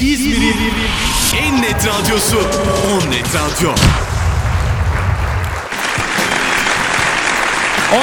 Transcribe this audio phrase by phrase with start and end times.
[0.00, 0.74] İzmir'in
[1.38, 3.70] en net radyosu On Net Radyo.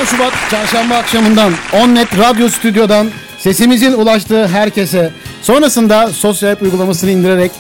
[0.01, 7.51] 10 Şubat çarşamba akşamından Onnet Radyo Stüdyo'dan sesimizin ulaştığı herkese sonrasında sosyal app uygulamasını indirerek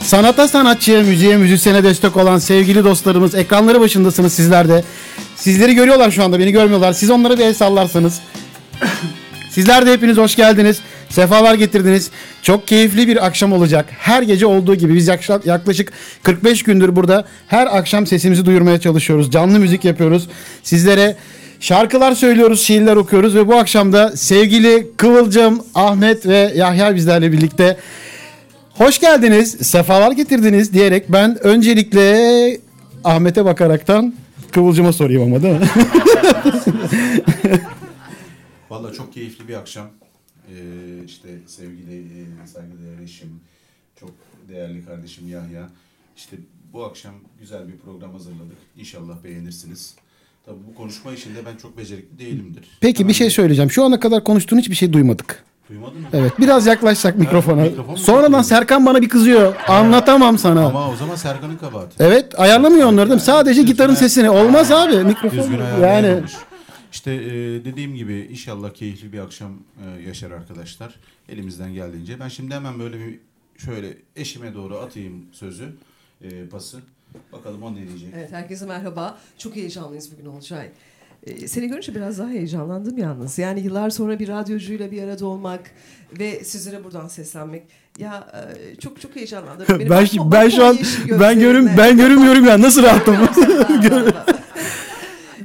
[0.00, 4.84] sanata sanatçıya, müziğe, müzisyene destek olan sevgili dostlarımız ekranları başındasınız sizler de.
[5.36, 6.92] Sizleri görüyorlar şu anda beni görmüyorlar.
[6.92, 8.20] Siz onlara bir el sallarsanız.
[9.56, 10.80] Sizler de hepiniz hoş geldiniz.
[11.08, 12.10] Sefalar getirdiniz.
[12.42, 13.86] Çok keyifli bir akşam olacak.
[13.98, 19.30] Her gece olduğu gibi biz yaklaşık- yaklaşık 45 gündür burada her akşam sesimizi duyurmaya çalışıyoruz.
[19.30, 20.28] Canlı müzik yapıyoruz.
[20.62, 21.16] Sizlere
[21.60, 27.76] şarkılar söylüyoruz, şiirler okuyoruz ve bu akşam da sevgili Kıvılcım, Ahmet ve Yahya bizlerle birlikte
[28.74, 32.58] hoş geldiniz, sefalar getirdiniz diyerek ben öncelikle
[33.04, 34.14] Ahmet'e bakaraktan
[34.52, 35.66] Kıvılcım'a sorayım ama değil mi?
[38.76, 39.86] Valla çok keyifli bir akşam.
[40.48, 43.40] Ee, işte sevgili e, saygıdeğer eşim,
[44.00, 44.10] çok
[44.48, 45.68] değerli kardeşim Yahya.
[46.16, 46.36] İşte
[46.72, 48.56] bu akşam güzel bir program hazırladık.
[48.76, 49.94] İnşallah beğenirsiniz.
[50.46, 52.78] Tabii bu konuşma işinde ben çok becerikli değilimdir.
[52.80, 53.70] Peki bir şey söyleyeceğim.
[53.70, 55.44] Şu ana kadar konuştuğun hiçbir şey duymadık.
[55.68, 56.06] Duymadın mı?
[56.12, 57.62] Evet biraz yaklaşsak mikrofona.
[57.62, 58.44] mikrofon mu Sonradan takıyor?
[58.44, 59.54] Serkan bana bir kızıyor.
[59.68, 60.66] Anlatamam sana.
[60.66, 61.94] Ama o zaman Serkan'ın kabahati.
[61.98, 63.24] Evet ayarlamıyor onları değil mi?
[63.24, 64.30] Sadece gitarın sesini.
[64.30, 65.38] Olmaz abi mikrofon.
[65.38, 66.32] Düzgün Yani ayarlayamamış.
[66.96, 69.52] İşte e, dediğim gibi inşallah keyifli bir akşam
[69.86, 70.94] e, yaşar arkadaşlar.
[71.28, 72.20] Elimizden geldiğince.
[72.20, 73.18] Ben şimdi hemen böyle bir
[73.56, 75.76] şöyle eşime doğru atayım sözü,
[76.22, 76.80] e, pası.
[77.32, 78.08] Bakalım o ne diyecek.
[78.14, 79.18] Evet herkese merhaba.
[79.38, 80.70] Çok heyecanlıyız bugün Olcay.
[81.26, 83.38] Ee, seni görünce biraz daha heyecanlandım yalnız.
[83.38, 85.70] Yani yıllar sonra bir radyocuyla bir arada olmak
[86.18, 87.62] ve sizlere buradan seslenmek.
[87.98, 89.66] Ya e, çok çok heyecanlandım.
[89.78, 90.78] Benim ben ben şu an
[91.10, 91.78] ben görüm gözlerine.
[91.78, 93.16] ben görünmüyorum ya nasıl rahatım.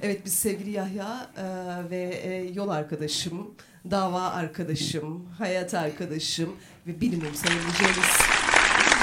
[0.01, 3.55] evet biz sevgili Yahya e, ve e, yol arkadaşım,
[3.91, 6.55] dava arkadaşım, hayat arkadaşım
[6.87, 8.21] ve bilimum sayabileceğimiz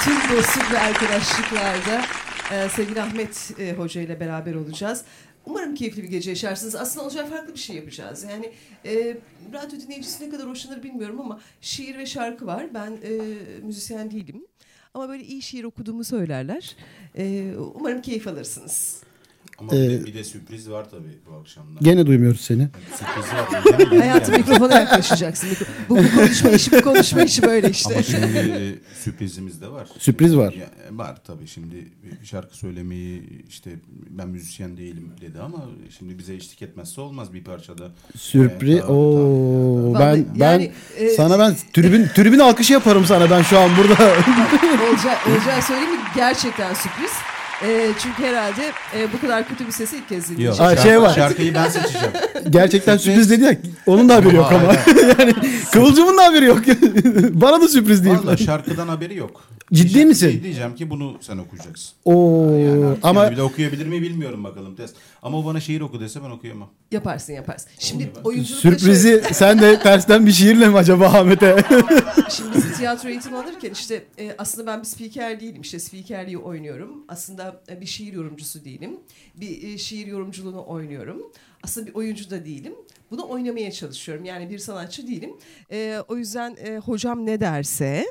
[0.05, 2.05] tüm dostluk ve arkadaşlıklarda
[2.53, 5.05] e, sevgili Ahmet e, Hoca ile beraber olacağız.
[5.47, 6.75] Umarım keyifli bir gece yaşarsınız.
[6.75, 8.27] Aslında olacak farklı bir şey yapacağız.
[8.31, 8.53] Yani
[8.85, 9.17] e,
[9.53, 12.67] radyo dinleyicisi ne kadar hoşlanır bilmiyorum ama şiir ve şarkı var.
[12.75, 13.11] Ben e,
[13.63, 14.47] müzisyen değilim.
[14.95, 16.77] Ama böyle iyi şiir okuduğumu söylerler.
[17.19, 19.03] E, umarım keyif alırsınız.
[19.59, 21.79] Ama bir, de, bir de sürpriz var tabii bu akşamda.
[21.83, 22.69] Gene duymuyoruz seni.
[22.99, 23.65] Sürpriz var.
[23.93, 24.39] Yeni- Hayatım geldi.
[24.51, 25.49] mikrofona yaklaşacaksın.
[25.49, 27.95] Mikro- Bu, bu konuşma işi, bu konuşma işi böyle işte.
[27.95, 28.75] Ama şimdi e,
[29.05, 29.89] sürprizimiz de var.
[29.99, 30.53] Sürpriz var.
[30.53, 31.75] Ya, e, var tabii şimdi
[32.21, 33.71] bir şarkı söylemeyi işte
[34.11, 35.59] ben müzisyen değilim dedi ama
[35.99, 37.91] şimdi bize eşlik etmezse olmaz bir parçada.
[38.17, 38.75] Sürpriz.
[38.75, 43.59] Evet, Oo ben ben Yani, e, sana ben tribün tribün alkışı yaparım sana ben şu
[43.59, 43.93] an burada.
[44.93, 45.99] Olcay, Olcay söyleyeyim mi?
[46.17, 47.11] Gerçekten sürpriz.
[47.63, 50.59] E, çünkü herhalde e, bu kadar kötü bir sesi ilk kez Yok, dinleyeceğim.
[50.71, 51.15] Ha, şarkı- şey var.
[51.15, 52.11] şarkıyı ben seçeceğim.
[52.51, 53.57] Gerçekten sürpriz dedi ya.
[53.87, 54.73] Onun da haberi yok ama.
[55.19, 55.35] yani
[55.73, 56.59] Kıvılcım'ın da haberi yok.
[57.31, 58.17] Bana da sürpriz değil.
[58.25, 59.41] Valla şarkıdan haberi yok.
[59.73, 60.41] Ciddi Diyeceğim- misin?
[60.43, 61.93] Diyeceğim ki bunu sen okuyacaksın.
[62.05, 64.97] Oo Yani ama yani bir de okuyabilir mi bilmiyorum bakalım test.
[65.23, 66.71] Ama o bana şiir oku dese ben okuyamam.
[66.91, 67.71] Yaparsın yaparsın.
[67.79, 71.65] Şimdi oyunculukta sürprizi sen de tersten bir şiirle mi acaba Ahmet'e?
[71.69, 75.61] şöyle- şimdi biz tiyatro eğitimi alırken işte e, aslında ben bir spiker değilim.
[75.63, 77.05] İşte spikerliği oynuyorum.
[77.09, 78.91] Aslında e, bir şiir yorumcusu değilim.
[79.35, 81.23] Bir e, şiir yorumculuğunu oynuyorum.
[81.63, 82.73] Aslında bir oyuncu da değilim.
[83.11, 84.25] Bunu oynamaya çalışıyorum.
[84.25, 85.31] Yani bir sanatçı değilim.
[85.73, 88.07] E, o yüzden e, hocam ne derse.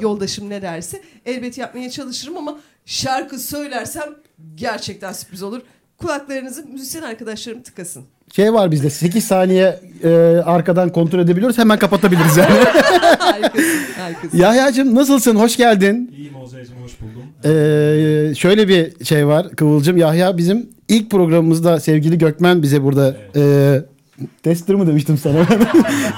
[0.00, 4.08] Yoldaşım ne derse elbet yapmaya çalışırım ama şarkı söylersem
[4.54, 5.60] gerçekten sürpriz olur.
[5.98, 8.04] Kulaklarınızı müzisyen arkadaşlarım tıkasın.
[8.36, 10.08] Şey var bizde 8 saniye e,
[10.44, 12.50] arkadan kontrol edebiliyoruz hemen kapatabiliriz yani.
[13.18, 14.38] harikasın, harikasın.
[14.38, 15.36] Yahya'cığım nasılsın?
[15.36, 16.14] Hoş geldin.
[16.16, 17.22] İyiyim Olcay'cığım hoş buldum.
[17.44, 19.96] Ee, şöyle bir şey var Kıvılcım.
[19.96, 23.42] Yahya bizim ilk programımızda sevgili Gökmen bize burada e,
[24.42, 25.38] tester mı demiştim sana?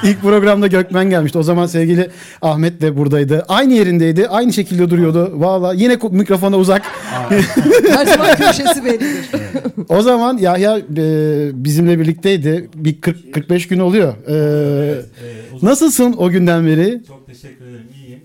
[0.05, 1.39] ilk programda Gökmen gelmişti.
[1.39, 2.11] O zaman sevgili
[2.43, 3.45] Ahmet de buradaydı.
[3.49, 4.29] Aynı yerindeydi.
[4.29, 5.31] Aynı şekilde duruyordu.
[5.35, 6.83] Valla yine mikrofona uzak.
[7.91, 9.27] Her zaman köşesi bellidir.
[9.89, 10.85] O zaman Yahya e,
[11.65, 12.71] bizimle birlikteydi.
[12.75, 14.15] Bir 40 45 gün oluyor.
[14.29, 17.01] Ee, Ee, uzun- nasılsın o günden beri?
[17.09, 17.87] Çok teşekkür ederim.
[18.05, 18.21] İyiyim.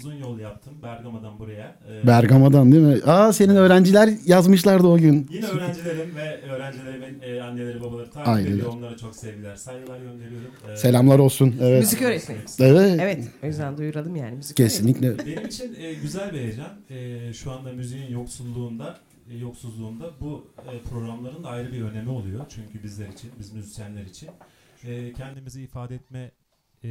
[0.00, 1.78] Uzun yol yaptım Bergama'dan buraya.
[1.90, 3.02] Ee, Bergama'dan değil mi?
[3.06, 5.28] Aa senin öğrenciler yazmışlardı o gün.
[5.30, 8.66] Yine öğrencilerim ve öğrencilerimin e, anneleri babaları takip Aynen ediyor.
[8.66, 10.50] Onlara çok sevgiler, saygılar gönderiyorum.
[10.72, 11.56] Ee, Selamlar olsun.
[11.60, 11.80] Evet.
[11.80, 12.38] Müzik öğretmeni.
[12.60, 13.00] Evet.
[13.00, 14.56] Evet, o yüzden duyuralım yani müzik.
[14.56, 15.18] Kesinlikle.
[15.18, 16.70] Benim için e, güzel bir heyecan.
[16.90, 18.98] E, şu anda müziğin yoksulluğunda,
[19.30, 22.44] e, yoksuzluğunda bu e, programların da ayrı bir önemi oluyor.
[22.48, 24.28] Çünkü bizler için, biz müzisyenler için.
[24.84, 26.30] E, kendimizi ifade etme
[26.84, 26.88] e,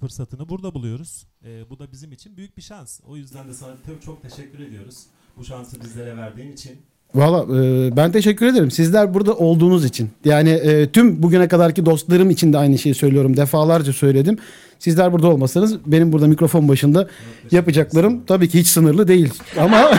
[0.00, 1.26] fırsatını burada buluyoruz.
[1.44, 3.00] E, bu da bizim için büyük bir şans.
[3.06, 3.72] O yüzden de sana
[4.04, 5.02] çok teşekkür ediyoruz.
[5.36, 6.76] Bu şansı bizlere verdiğin için.
[7.14, 8.70] Valla e, ben teşekkür ederim.
[8.70, 10.10] Sizler burada olduğunuz için.
[10.24, 13.36] Yani e, tüm bugüne kadarki dostlarım için de aynı şeyi söylüyorum.
[13.36, 14.38] Defalarca söyledim.
[14.78, 17.08] Sizler burada olmasanız benim burada mikrofon başında
[17.50, 19.32] yapacaklarım tabii ki hiç sınırlı değil.
[19.58, 19.90] Ama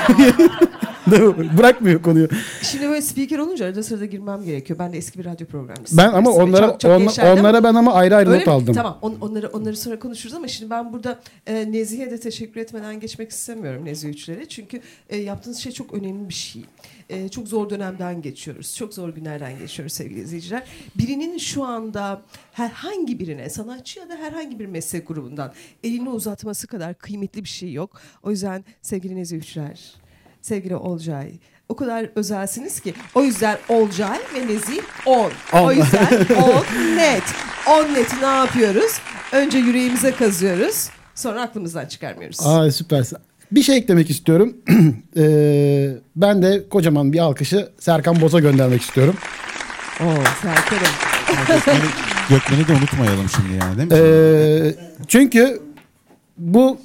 [1.57, 2.28] bırakmıyor konuyu.
[2.62, 4.80] Şimdi böyle speaker olunca arada sırada girmem gerekiyor.
[4.80, 5.98] Ben de eski bir radyo programcısıyım.
[5.98, 7.40] Ben ama Çok- onlara çok onla- yaşardım.
[7.40, 8.54] onlara ben ama ayrı ayrı Öyle not mi?
[8.54, 8.74] aldım.
[8.75, 13.00] Tamam on- onları onları sonra konuşuruz ama şimdi ben burada e, Nezih'e de teşekkür etmeden
[13.00, 14.46] geçmek istemiyorum Nezih Üçler'e.
[14.50, 16.62] Çünkü e, yaptığınız şey çok önemli bir şey.
[17.10, 18.75] E, çok zor dönemden geçiyoruz.
[18.75, 20.63] Çok zor günlerden geçiyoruz sevgili izleyiciler.
[20.96, 22.22] Birinin şu anda
[22.52, 25.54] herhangi birine sanatçı ya da herhangi bir meslek grubundan
[25.84, 28.02] elini uzatması kadar kıymetli bir şey yok.
[28.24, 29.80] O yüzden sevgili Nezih Üçler,
[30.45, 31.31] sevgili Olcay
[31.69, 32.94] o kadar özelsiniz ki.
[33.15, 35.31] O yüzden Olcay ve Nezih 10.
[35.53, 36.07] O yüzden
[36.44, 37.24] 10 net.
[37.68, 38.92] 10 neti ne yapıyoruz?
[39.31, 40.89] Önce yüreğimize kazıyoruz.
[41.15, 42.38] Sonra aklımızdan çıkarmıyoruz.
[42.45, 43.18] Aa süpersin.
[43.51, 44.57] Bir şey eklemek istiyorum.
[45.18, 49.15] Ee, ben de kocaman bir alkışı Serkan Boz'a göndermek istiyorum.
[50.01, 51.89] Oo, Serkan'ım.
[52.30, 54.07] Gökmen'i de unutmayalım şimdi yani değil mi?
[54.07, 54.75] Ee,
[55.07, 55.59] çünkü
[56.38, 56.77] bu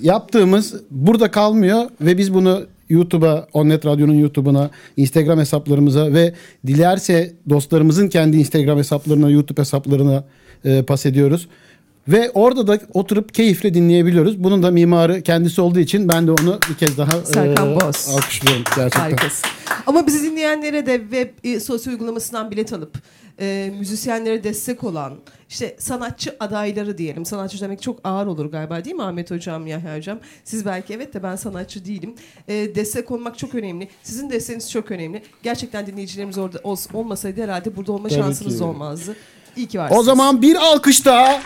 [0.00, 6.34] yaptığımız burada kalmıyor ve biz bunu YouTube'a, Onnet Radyo'nun YouTube'una, Instagram hesaplarımıza ve
[6.66, 10.24] dilerse dostlarımızın kendi Instagram hesaplarına, YouTube hesaplarına
[10.64, 11.48] e, pas ediyoruz.
[12.08, 14.44] Ve orada da oturup keyifle dinleyebiliyoruz.
[14.44, 18.08] Bunun da mimarı kendisi olduğu için ben de onu bir kez daha Serkan e, Boz.
[18.16, 19.00] alkışlıyorum gerçekten.
[19.00, 19.48] Harikasın.
[19.86, 22.98] Ama bizi dinleyenlere de web e, sosyal uygulamasından bilet alıp
[23.40, 25.14] e, müzisyenlere destek olan
[25.48, 27.24] işte sanatçı adayları diyelim.
[27.26, 30.18] Sanatçı demek çok ağır olur galiba değil mi Ahmet Hocam, Yahya Hocam?
[30.44, 32.14] Siz belki evet de ben sanatçı değilim.
[32.48, 33.88] E, destek olmak çok önemli.
[34.02, 35.22] Sizin desteğiniz çok önemli.
[35.42, 38.64] Gerçekten dinleyicilerimiz orada ol- olmasaydı herhalde burada olma Tabii şansınız ki.
[38.64, 39.16] olmazdı.
[39.56, 40.00] İyi ki varsınız.
[40.00, 41.40] O zaman bir alkış daha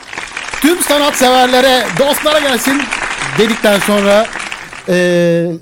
[0.61, 2.81] tüm sanatseverlere, dostlara gelsin
[3.39, 4.27] dedikten sonra
[4.89, 4.95] e,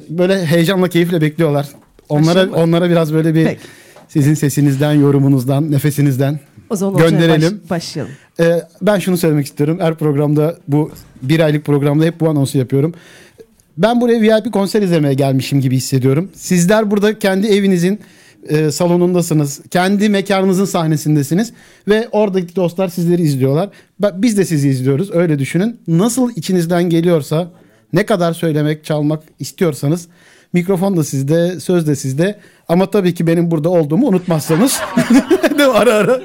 [0.08, 1.66] böyle heyecanla, keyifle bekliyorlar.
[2.08, 2.56] Onlara mı?
[2.56, 3.60] onlara biraz böyle bir Peki.
[4.08, 6.40] sizin sesinizden, yorumunuzdan, nefesinizden
[6.70, 7.60] o zaman gönderelim.
[7.64, 8.12] baş- başlayalım.
[8.40, 9.78] e, ben şunu söylemek istiyorum.
[9.80, 10.90] Her programda bu
[11.22, 12.94] bir aylık programda hep bu anonsu yapıyorum.
[13.78, 16.30] Ben buraya VIP konser izlemeye gelmişim gibi hissediyorum.
[16.34, 18.00] Sizler burada kendi evinizin
[18.48, 19.60] e, salonundasınız.
[19.70, 21.52] Kendi mekanınızın sahnesindesiniz.
[21.88, 23.68] Ve oradaki dostlar sizleri izliyorlar.
[24.00, 25.10] Biz de sizi izliyoruz.
[25.10, 25.80] Öyle düşünün.
[25.88, 27.50] Nasıl içinizden geliyorsa
[27.92, 30.08] ne kadar söylemek, çalmak istiyorsanız
[30.52, 32.38] mikrofon da sizde, söz de sizde.
[32.68, 34.80] Ama tabii ki benim burada olduğumu unutmazsanız
[35.74, 36.20] ara ara.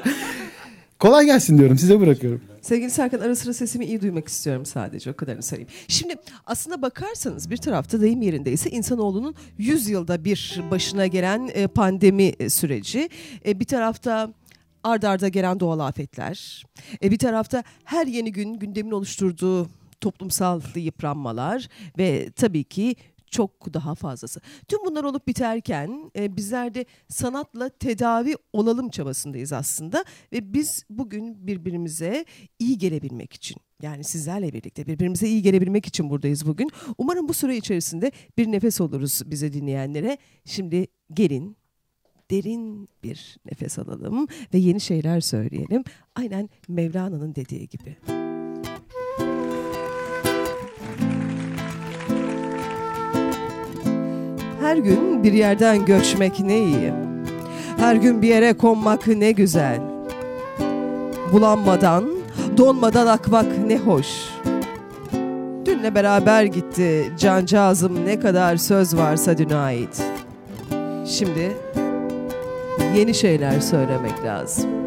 [0.98, 1.78] Kolay gelsin diyorum.
[1.78, 2.40] Size bırakıyorum.
[2.62, 5.70] Sevgili Serkan ara sıra sesimi iyi duymak istiyorum sadece o kadarını söyleyeyim.
[5.88, 6.14] Şimdi
[6.46, 12.50] aslında bakarsanız bir tarafta deyim yerindeyse insanoğlunun 100 yılda bir başına gelen e, pandemi e,
[12.50, 13.08] süreci.
[13.46, 14.32] E, Bir tarafta
[14.84, 16.64] ard arda gelen doğal afetler.
[17.02, 19.68] Bir tarafta her yeni gün gündemin oluşturduğu
[20.00, 21.68] toplumsal yıpranmalar
[21.98, 22.96] ve tabii ki
[23.34, 24.40] çok daha fazlası.
[24.68, 31.46] Tüm bunlar olup biterken e, bizler de sanatla tedavi olalım çabasındayız aslında ve biz bugün
[31.46, 32.24] birbirimize
[32.58, 36.70] iyi gelebilmek için yani sizlerle birlikte birbirimize iyi gelebilmek için buradayız bugün.
[36.98, 40.18] Umarım bu süre içerisinde bir nefes oluruz bize dinleyenlere.
[40.44, 41.56] Şimdi gelin
[42.30, 45.84] derin bir nefes alalım ve yeni şeyler söyleyelim.
[46.14, 48.23] Aynen Mevlana'nın dediği gibi.
[54.74, 56.92] Her gün bir yerden göçmek ne iyi.
[57.76, 59.80] Her gün bir yere konmak ne güzel.
[61.32, 62.04] Bulanmadan,
[62.56, 64.06] donmadan akmak ne hoş.
[65.64, 70.02] Dünle beraber gitti cancağızım ne kadar söz varsa düne ait.
[71.06, 71.56] Şimdi
[72.96, 74.83] yeni şeyler söylemek lazım.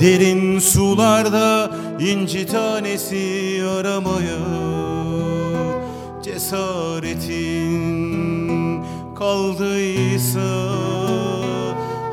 [0.00, 4.38] Derin sularda inci tanesi aramaya
[6.22, 7.74] Cesaretin
[9.18, 10.50] kaldıysa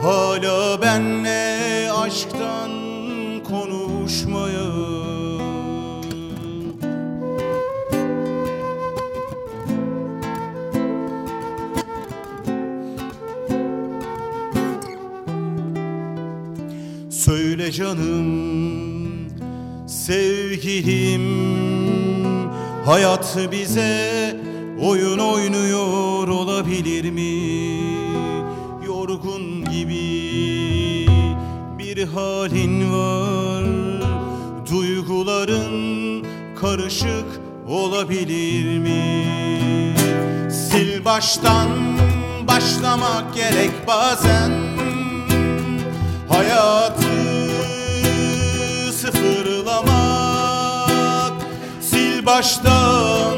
[0.02, 2.75] Hala benle aşktan
[17.76, 19.30] canım
[19.88, 21.26] sevgilim
[22.86, 24.38] Hayat bize
[24.82, 27.36] oyun oynuyor olabilir mi?
[28.88, 31.06] Yorgun gibi
[31.80, 33.66] bir halin var
[34.72, 36.26] Duyguların
[36.62, 39.26] karışık olabilir mi?
[40.66, 41.70] Sil baştan
[42.48, 44.52] başlamak gerek bazen
[46.30, 47.15] Hayatı
[52.26, 53.38] baştan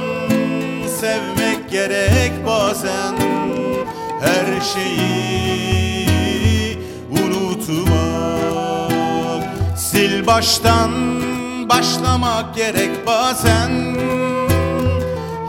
[0.99, 3.15] sevmek gerek bazen.
[4.21, 6.07] Her şeyi
[7.11, 7.97] unutmak
[9.87, 10.91] sil baştan
[11.69, 13.97] başlamak gerek bazen.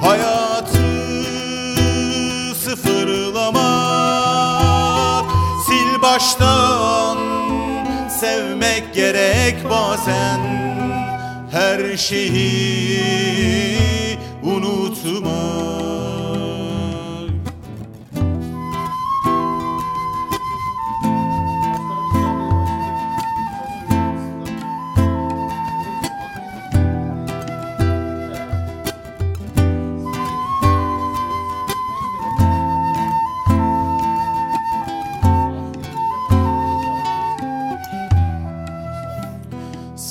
[0.02, 0.88] Hayatı
[2.64, 3.68] sıfırlamak
[5.66, 7.18] sil baştan
[8.20, 10.58] sevmek gerek bazen
[11.58, 13.38] her şeyi
[14.42, 15.88] unutmak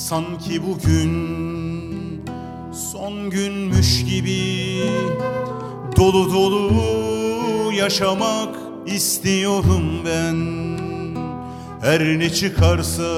[0.08, 1.37] Sanki bugün
[7.88, 8.54] yaşamak
[8.86, 10.36] istiyorum ben.
[11.80, 13.12] Her ne çıkarsa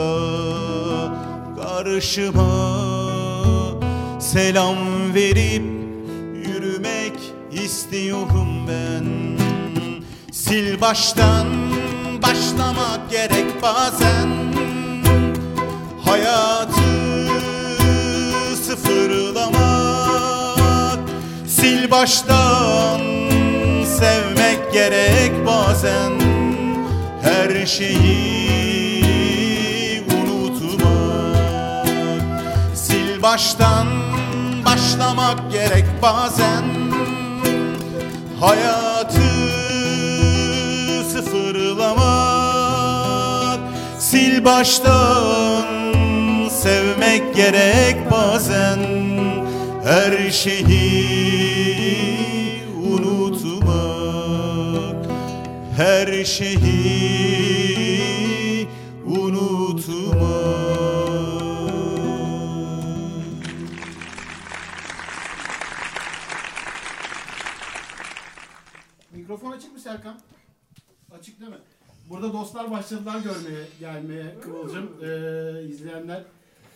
[1.56, 2.80] karşıma
[4.20, 4.76] Selam
[5.14, 5.62] verip
[6.46, 7.12] yürümek
[7.52, 9.04] istiyorum ben.
[10.42, 11.46] Sil baştan
[12.22, 14.28] başlamak gerek bazen.
[16.04, 16.80] Hayatı
[18.64, 19.50] sıfırlamak.
[21.56, 23.00] Sil baştan
[23.98, 24.29] sevmek
[24.72, 26.12] gerek bazen.
[27.22, 29.00] Her şeyi
[30.02, 31.86] unutmak.
[32.84, 33.86] Sil baştan
[34.64, 36.64] başlamak gerek bazen.
[38.40, 39.30] Hayatı
[41.12, 43.60] sıfırlamak.
[44.08, 45.64] Sil baştan
[46.50, 48.78] sevmek gerek bazen.
[49.84, 52.39] Her şeyi
[55.80, 56.58] Her şeyi
[59.06, 60.20] unutmak
[69.12, 70.14] Mikrofon açık mı Serkan?
[71.18, 71.56] Açık değil mi?
[72.10, 74.90] Burada dostlar başladılar görmeye, gelmeye Kıvılcım.
[75.02, 75.06] Ee,
[75.68, 76.20] izleyenler.
[76.20, 76.24] İyi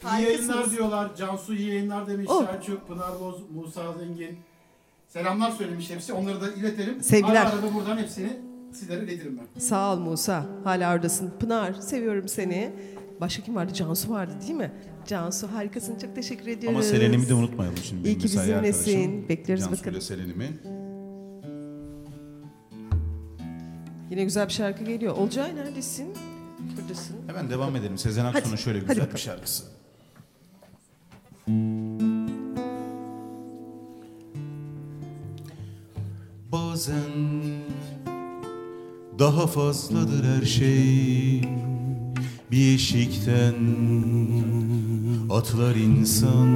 [0.03, 0.49] Harikasınız.
[0.49, 1.17] yayınlar diyorlar.
[1.17, 2.27] Cansu iyi yayınlar demiş.
[2.31, 2.47] Oh.
[2.47, 4.39] Selçuk, Pınar Boz, Musa Zengin.
[5.09, 6.13] Selamlar söylemiş hepsi.
[6.13, 7.03] Onları da iletelim.
[7.03, 7.41] Sevgiler.
[7.41, 9.61] Ara arada buradan hepsini sizlere iletirim ben.
[9.61, 10.47] Sağ ol Musa.
[10.65, 11.31] Hala oradasın.
[11.41, 12.73] Pınar seviyorum seni.
[13.21, 13.75] Başka kim vardı?
[13.75, 14.73] Cansu vardı değil mi?
[15.07, 15.99] Cansu harikasın.
[15.99, 16.77] Çok teşekkür ediyoruz.
[16.79, 18.01] Ama Selen'imi de unutmayalım şimdi.
[18.03, 18.91] İyi benim ki mesai bizimlesin.
[18.93, 19.29] arkadaşım.
[19.29, 19.93] Bekleriz Cansu bakalım.
[19.95, 20.49] ile Selen'imi.
[24.11, 25.17] Yine güzel bir şarkı geliyor.
[25.17, 26.09] Olcay neredesin?
[26.81, 27.17] Buradasın.
[27.27, 27.99] Hemen devam edelim.
[27.99, 29.15] Sezen Aksu'nun şöyle hadi güzel bakalım.
[29.17, 29.65] bir şarkısı.
[36.53, 37.13] Bazen
[39.19, 41.43] daha fazladır her şey.
[42.51, 43.55] Bir eşikten
[45.31, 46.49] atlar insan.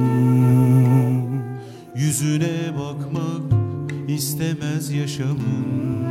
[1.95, 3.59] Yüzüne bakmak
[4.07, 6.05] istemez yaşamın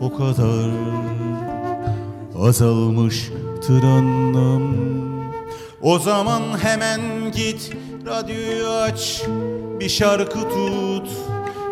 [0.00, 0.70] O kadar
[2.38, 4.74] azalmıştır anlam
[5.82, 7.00] O zaman hemen
[7.32, 7.72] git
[8.06, 9.22] radyoyu aç
[9.80, 11.08] Bir şarkı tut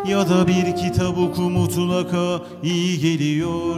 [0.09, 3.77] ya da bir kitap oku mutlaka iyi geliyor.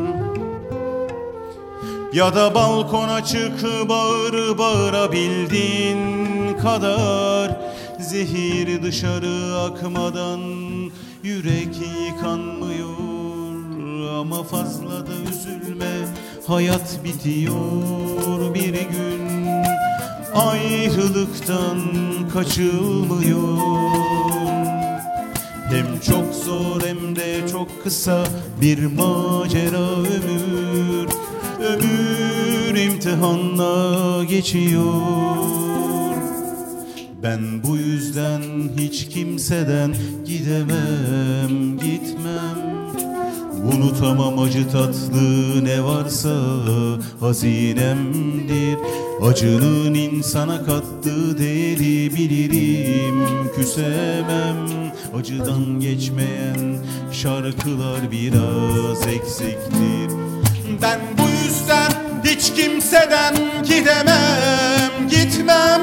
[2.13, 5.99] Ya da balkona çık bağır bağırabildiğin
[6.63, 7.57] kadar.
[8.01, 10.41] Zehir dışarı akmadan
[11.23, 12.91] yürek yıkanmıyor.
[14.21, 16.09] Ama fazla da üzülme
[16.47, 18.55] hayat bitiyor.
[18.55, 19.21] Bir gün
[20.35, 21.79] Ayrılıktan
[22.33, 24.01] kaçılmıyor
[25.71, 28.25] hem çok zor hem de çok kısa
[28.61, 31.09] bir macera ömür.
[31.61, 34.93] Ömür imtihanla geçiyor.
[37.23, 38.43] Ben bu yüzden
[38.79, 42.80] hiç kimseden gidemem gitmem
[43.65, 46.35] Unutamam acı tatlı ne varsa
[47.21, 48.79] hazinemdir.
[49.23, 53.27] Acının insana kattığı değeri bilirim
[53.57, 54.57] küsemem.
[55.19, 56.79] Acıdan geçmeyen
[57.13, 60.11] şarkılar biraz eksiktir.
[60.83, 61.93] Ben bu yüzden
[62.25, 65.81] hiç kimseden gidemem gitmem.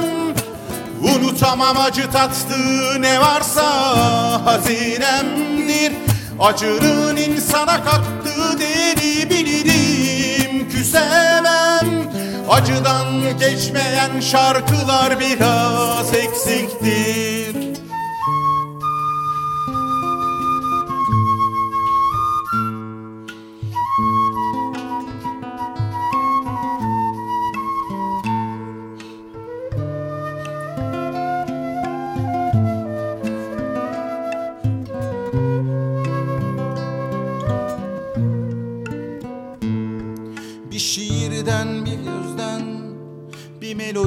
[1.15, 3.65] Unutamam acı tatlı ne varsa
[4.45, 5.93] hazinemdir
[6.39, 12.11] Acının insana kattığı değeri bilirim küsemem.
[12.49, 17.66] Acıdan geçmeyen şarkılar biraz eksiktir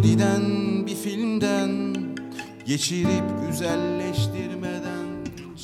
[0.00, 1.94] melodiden, bir filmden
[2.66, 5.06] Geçirip güzelleştirmeden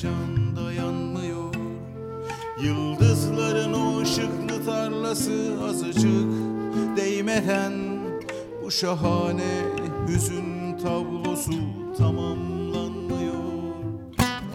[0.01, 1.53] can dayanmıyor.
[2.63, 6.27] Yıldızların o ışıklı tarlası azıcık
[6.97, 7.73] değmeden
[8.63, 9.61] Bu şahane
[10.07, 11.51] hüzün tablosu
[11.97, 13.33] tamamlanmıyor.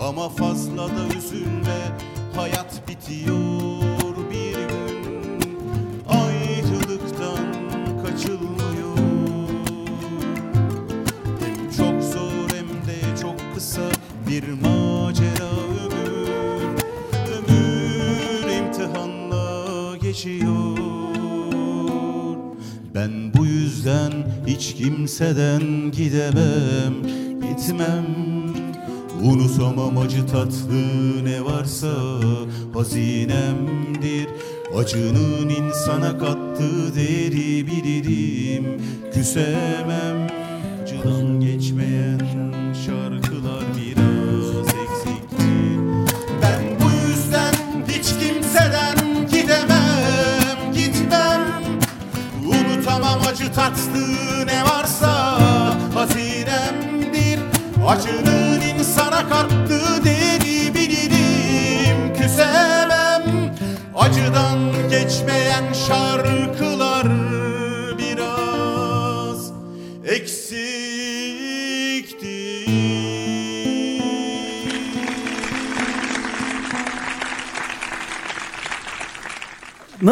[0.00, 1.98] Ama fazla da üzülme
[2.36, 3.71] hayat bitiyor
[24.82, 26.94] kimseden gidemem
[27.42, 28.06] Gitmem.
[29.22, 31.92] Unutamam acı tatlı ne varsa
[32.74, 34.28] hazinemdir.
[34.76, 38.82] Acının insana kattığı değeri bilirim
[39.14, 40.41] Küsemem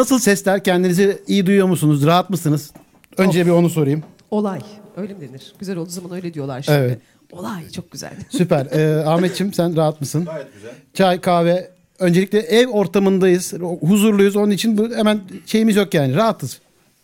[0.01, 0.63] Nasıl sesler?
[0.63, 2.05] Kendinizi iyi duyuyor musunuz?
[2.05, 2.71] Rahat mısınız?
[3.17, 4.03] Önce bir onu sorayım.
[4.31, 4.59] Olay.
[4.97, 5.53] Öyle mi denir?
[5.59, 6.77] Güzel olduğu zaman öyle diyorlar şimdi.
[6.77, 6.99] Evet.
[7.31, 8.13] Olay çok güzel.
[8.29, 8.65] Süper.
[8.65, 10.25] Ee, Ahmetçim sen rahat mısın?
[10.25, 10.71] Gayet güzel.
[10.93, 11.71] Çay, kahve.
[11.99, 13.53] Öncelikle ev ortamındayız.
[13.81, 14.35] Huzurluyuz.
[14.35, 16.15] Onun için bu hemen şeyimiz yok yani.
[16.15, 16.59] Rahatız.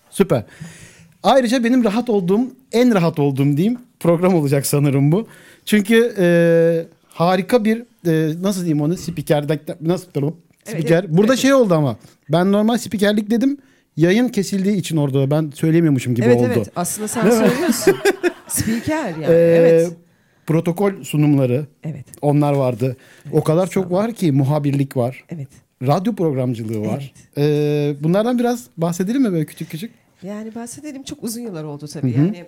[0.10, 0.44] Süper.
[1.24, 5.28] Ayrıca benim rahat olduğum, en rahat olduğum diyeyim program olacak sanırım bu.
[5.66, 6.28] Çünkü e,
[7.10, 9.46] harika bir e, nasıl diyeyim onu spiker
[9.82, 10.08] nasıl
[10.66, 11.04] spiker.
[11.04, 11.42] evet, Burada evet.
[11.42, 11.98] şey oldu ama
[12.32, 13.58] ben normal spikerlik dedim.
[13.98, 16.50] Yayın kesildiği için orada ben söylemiyormuşum gibi evet oldu.
[16.56, 17.96] evet aslında sen Değil söylüyorsun.
[18.48, 19.26] Spiker yani.
[19.26, 19.92] Ee, evet.
[20.48, 22.06] Protokol sunumları Evet.
[22.22, 22.98] onlar vardı.
[23.32, 25.24] o kadar çok var ki muhabirlik var.
[25.30, 25.48] Evet.
[25.82, 27.13] Radyo programcılığı var.
[27.38, 29.92] Ee, bunlardan biraz bahsedelim mi böyle küçük küçük?
[30.24, 32.12] Yani bahsedelim çok uzun yıllar oldu tabii.
[32.18, 32.46] Yani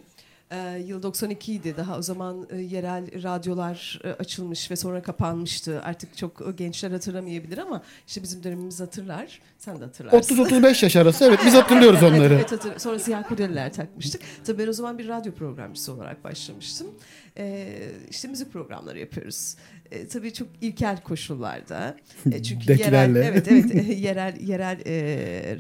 [0.52, 1.74] e, yıl 92 idi.
[1.78, 5.82] Daha o zaman e, yerel radyolar e, açılmış ve sonra kapanmıştı.
[5.84, 9.40] Artık çok e, gençler hatırlamayabilir ama işte bizim dönemimiz hatırlar.
[9.58, 10.36] Sen de hatırlarsın.
[10.36, 12.34] 30-35 yaş arası evet biz hatırlıyoruz Evet, onları.
[12.34, 14.22] evet, hatır- Sonra siyah kurdeleler takmıştık.
[14.46, 16.88] Tabii ben o zaman bir radyo programcısı olarak başlamıştım.
[17.38, 19.56] Ee, işte müzik programları yapıyoruz.
[19.92, 21.98] Ee, tabii çok ilkel koşullarda.
[22.32, 24.94] Ee, çünkü yerel, evet evet e, yerel yerel e,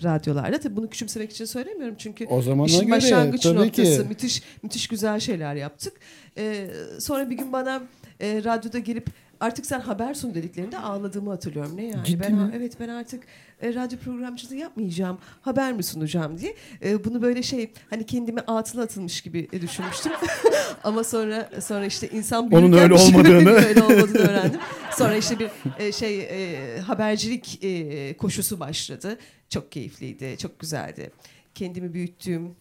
[0.03, 0.59] radyolarda.
[0.59, 4.07] Tabii bunu küçümsemek için söylemiyorum çünkü O zamana işin göre, başlangıç tabii noktası ki.
[4.09, 5.93] müthiş müthiş güzel şeyler yaptık.
[6.37, 6.67] Ee,
[6.99, 7.83] sonra bir gün bana
[8.19, 9.07] e, radyoda gelip
[9.39, 11.77] artık sen haber sun dediklerinde ağladığımı hatırlıyorum.
[11.77, 12.05] Ne yani?
[12.05, 12.51] Ciddi ben mi?
[12.55, 13.23] evet ben artık
[13.61, 15.17] e, radyo programcılığı yapmayacağım.
[15.41, 16.55] Haber mi sunacağım diye.
[16.83, 20.11] E, bunu böyle şey hani kendimi atıla atılmış gibi e, düşünmüştüm.
[20.83, 23.49] Ama sonra sonra işte insan Onun büyürken öyle bir şey- olmadığını.
[23.67, 24.59] öyle olmadığını öğrendim.
[24.97, 29.17] Sonra işte bir e, şey e, habercilik e, koşusu başladı.
[29.49, 31.11] Çok keyifliydi, çok güzeldi.
[31.55, 32.55] Kendimi büyüttüğüm,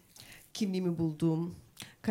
[0.55, 1.55] kimliğimi bulduğum,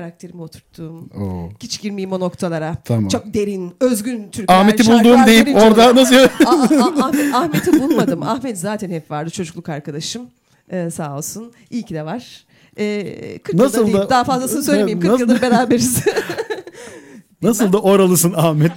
[0.01, 1.09] karakterimi oturttuğum.
[1.21, 1.49] Oo.
[1.63, 2.75] Hiç girmeyeyim o noktalara.
[2.85, 3.07] Tamam.
[3.07, 4.59] Çok derin, özgün türküler.
[4.59, 8.23] Ahmet'i bulduğum deyip orada nasıl Ahmet- Ahmet'i bulmadım.
[8.23, 10.21] Ahmet zaten hep vardı çocukluk arkadaşım.
[10.71, 11.51] Ee, sağ olsun.
[11.69, 12.45] İyi ki de var.
[12.79, 13.97] Ee, 40 Nasıl değil.
[13.97, 14.99] da- Daha fazlasını söylemeyeyim.
[14.99, 15.97] 40 Nasıl- yıldır beraberiz.
[17.41, 18.71] nasıl da oralısın Ahmet.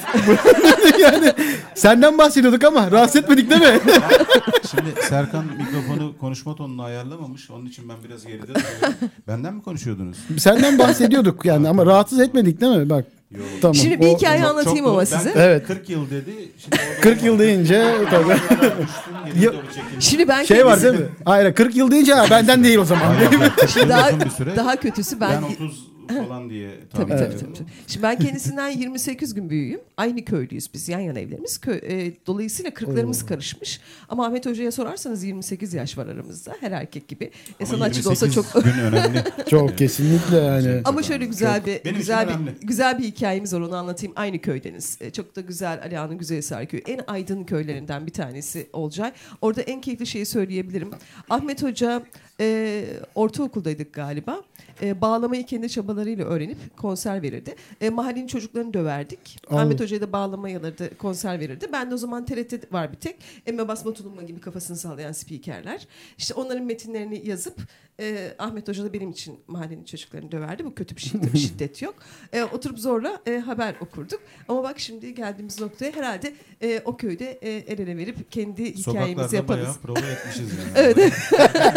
[1.01, 1.33] yani
[1.81, 3.67] senden bahsediyorduk ama rahatsız etmedik değil mi?
[4.71, 7.51] Şimdi Serkan mikrofonu konuşma tonunu ayarlamamış.
[7.51, 9.11] Onun için ben biraz geride duruyorum.
[9.29, 10.17] Benden mi konuşuyordunuz?
[10.39, 12.91] senden bahsediyorduk yani ama rahatsız etmedik değil mi?
[12.91, 13.05] Bak.
[13.31, 13.45] Yok.
[13.63, 13.75] Tamam.
[13.75, 15.33] Şimdi bir O- hikaye Çok- anlatayım çok ama size.
[15.37, 15.67] Ben Evet.
[15.67, 16.33] 40 yıl dedi.
[16.59, 18.29] Şimdi orada 40 yıl deyince tabii.
[18.35, 20.01] düştüm, geriye Ya- doğru çekildim.
[20.03, 21.11] Şimdi ben Şey var kendisi- değil mi?
[21.25, 23.15] Hayır 40 yıl deyince ha, benden değil o zaman.
[23.57, 24.57] 40 yıl daha, uzun bir süre.
[24.57, 25.90] daha kötüsü ben, ben 30
[26.29, 27.39] falan diye Tabii tahmin tabii, ediyorum.
[27.41, 27.69] tabii tabii.
[27.87, 29.81] Şimdi ben kendisinden 28 gün büyüğüm.
[29.97, 30.89] Aynı köylüyüz biz.
[30.89, 31.57] Yan yana evlerimiz.
[31.57, 33.81] Kö- e, dolayısıyla kırklarımız karışmış.
[34.09, 36.57] Ama Ahmet Hoca'ya sorarsanız 28 yaş var aramızda.
[36.61, 37.25] Her erkek gibi.
[37.25, 39.25] E, Ama sanatçı da olsa 28 çok gün önemli.
[39.51, 40.81] Çok kesinlikle yani.
[40.85, 42.51] Ama şöyle güzel bir Benim güzel bir önemli.
[42.63, 44.13] güzel bir hikayemiz var onu anlatayım.
[44.17, 44.99] Aynı köydeniz.
[45.01, 46.83] E, çok da güzel Aliağa'nın Güzelhisar köyü.
[46.87, 49.13] En aydın köylerinden bir tanesi Olcay.
[49.41, 50.91] Orada en keyifli şeyi söyleyebilirim.
[51.31, 52.03] Ahmet Hoca
[52.41, 54.43] e, ortaokuldaydık galiba.
[54.83, 57.55] E, bağlamayı kendi çabalarıyla öğrenip konser verirdi.
[57.81, 59.39] E, mahallenin çocuklarını döverdik.
[59.51, 59.61] Allah.
[59.61, 61.67] Ahmet Hoca'ya da bağlama alırdı, konser verirdi.
[61.73, 63.17] Ben de o zaman TRT var bir tek.
[63.47, 65.87] Emme basma tulumba gibi kafasını sallayan spikerler.
[66.19, 67.57] İşte onların metinlerini yazıp
[68.01, 70.65] e, Ahmet Hoca da benim için mahallenin çocuklarını döverdi.
[70.65, 71.95] Bu kötü bir şey tabii şiddet yok.
[72.33, 74.21] E, oturup zorla e, haber okurduk.
[74.49, 78.83] Ama bak şimdi geldiğimiz noktaya herhalde e, o köyde e, el ele verip kendi hikayemizi
[78.83, 79.63] Sokaklarda yaparız.
[79.65, 80.71] bayağı prova etmişiz yani.
[80.75, 81.13] Evet.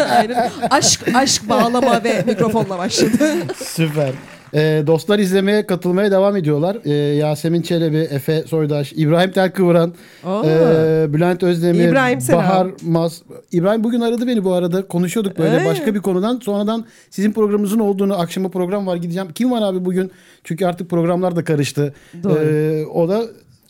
[0.10, 0.50] Aynen.
[0.70, 2.93] Aşk, aşk bağlama ve mikrofonla başladı.
[3.56, 4.10] Süper.
[4.54, 6.76] Ee, dostlar izlemeye katılmaya devam ediyorlar.
[6.84, 9.94] Ee, Yasemin Çelebi, Efe Soydaş, İbrahim Telkıvıran,
[10.26, 10.42] Oo.
[10.46, 12.40] ee, Bülent Özdemir, İbrahim selam.
[12.42, 13.22] Bahar Mas.
[13.52, 14.88] İbrahim bugün aradı beni bu arada.
[14.88, 15.66] Konuşuyorduk böyle Ee?
[15.66, 16.40] başka bir konudan.
[16.42, 19.28] Sonradan sizin programınızın olduğunu, akşama program var gideceğim.
[19.34, 20.10] Kim var abi bugün?
[20.44, 21.94] Çünkü artık programlar da karıştı.
[22.22, 22.38] Doğru.
[22.38, 23.22] Ee, o da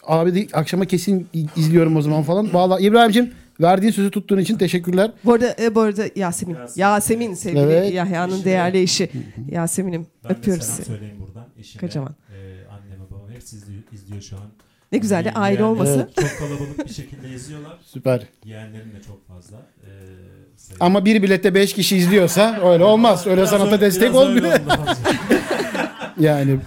[0.06, 2.52] abi de, akşama kesin izliyorum o zaman falan.
[2.52, 2.80] Bağla.
[2.80, 5.10] İbrahim'cim verdiğin sözü tuttuğun için teşekkürler.
[5.24, 6.54] Bu arada, e, bu arada Yasemin.
[6.54, 6.80] Yasemin.
[6.82, 7.94] Yasemin sevgili Evet.
[7.94, 9.10] Yahya'nın değerli eşi.
[9.50, 10.86] Yasemin'im Ben de öpüyoruz selam seni.
[10.86, 11.46] söyleyeyim buradan.
[11.58, 12.14] Eşime, Kocaman.
[12.30, 12.34] e,
[12.70, 14.42] anneme babama hepsi izliyor, izliyor şu an.
[14.92, 16.08] Ne güzel de aile olması.
[16.20, 17.78] Çok kalabalık bir şekilde izliyorlar.
[17.84, 18.22] Süper.
[18.44, 19.56] Yeğenlerim de çok fazla.
[19.56, 19.90] E,
[20.56, 23.26] sayı- Ama bir bilette 5 kişi izliyorsa öyle olmaz.
[23.26, 24.58] Öyle Biraz sanata öyle- destek öyle olmuyor.
[26.20, 26.58] Yani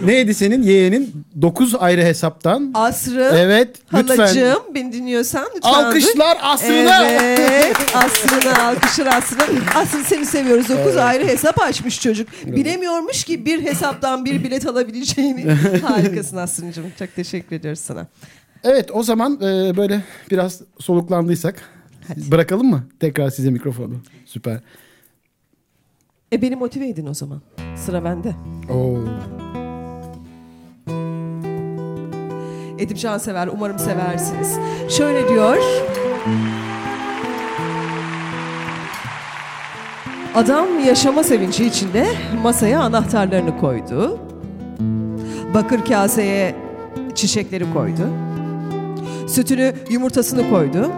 [0.00, 2.70] neydi senin yeğenin 9 ayrı hesaptan?
[2.74, 3.32] Asrı.
[3.34, 4.16] Evet lütfen.
[4.16, 5.72] Halacığım beni dinliyorsan lütfen.
[5.72, 7.06] Alkışlar Aslı'na.
[7.10, 7.76] Evet.
[7.94, 9.44] Aslı'na alkışlar Aslı'na.
[9.74, 10.68] Aslı seni seviyoruz.
[10.68, 12.28] Dokuz ayrı hesap açmış çocuk.
[12.46, 15.50] Bilemiyormuş ki bir hesaptan bir bilet alabileceğini.
[15.82, 16.92] Harikasın Aslı'cığım.
[16.98, 18.06] Çok teşekkür ediyoruz sana.
[18.64, 21.62] Evet o zaman e, böyle biraz soluklandıysak
[22.16, 23.94] bırakalım mı tekrar size mikrofonu?
[24.26, 24.60] Süper.
[26.32, 27.42] E beni motive edin o zaman.
[27.76, 28.34] Sıra bende.
[28.70, 28.98] Oo.
[32.78, 34.58] Edip Cansever umarım seversiniz.
[34.88, 35.56] Şöyle diyor.
[40.34, 42.06] Adam yaşama sevinci içinde
[42.42, 44.18] masaya anahtarlarını koydu.
[45.54, 46.54] Bakır kaseye
[47.14, 48.08] çiçekleri koydu.
[49.28, 50.90] Sütünü, yumurtasını koydu.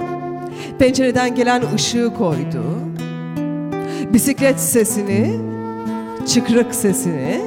[0.78, 2.62] Pencereden gelen ışığı koydu.
[4.12, 5.40] Bisiklet sesini,
[6.26, 7.40] çıkrık sesini,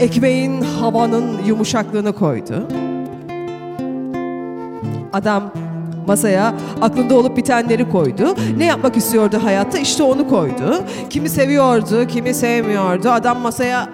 [0.00, 2.68] ekmeğin havanın yumuşaklığını koydu.
[5.12, 5.52] Adam
[6.06, 8.34] masaya aklında olup bitenleri koydu.
[8.56, 9.78] Ne yapmak istiyordu hayatta?
[9.78, 10.84] İşte onu koydu.
[11.10, 13.10] Kimi seviyordu, kimi sevmiyordu.
[13.10, 13.88] Adam masaya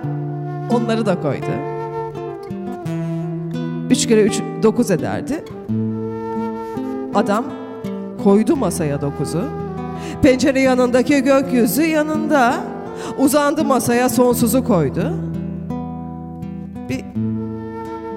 [0.71, 1.47] onları da koydu.
[3.91, 5.45] Üç kere üç, dokuz ederdi.
[7.15, 7.45] Adam
[8.25, 9.43] koydu masaya dokuzu.
[10.23, 12.55] Pencere yanındaki gökyüzü yanında.
[13.19, 15.15] Uzandı masaya sonsuzu koydu.
[16.89, 17.05] Bir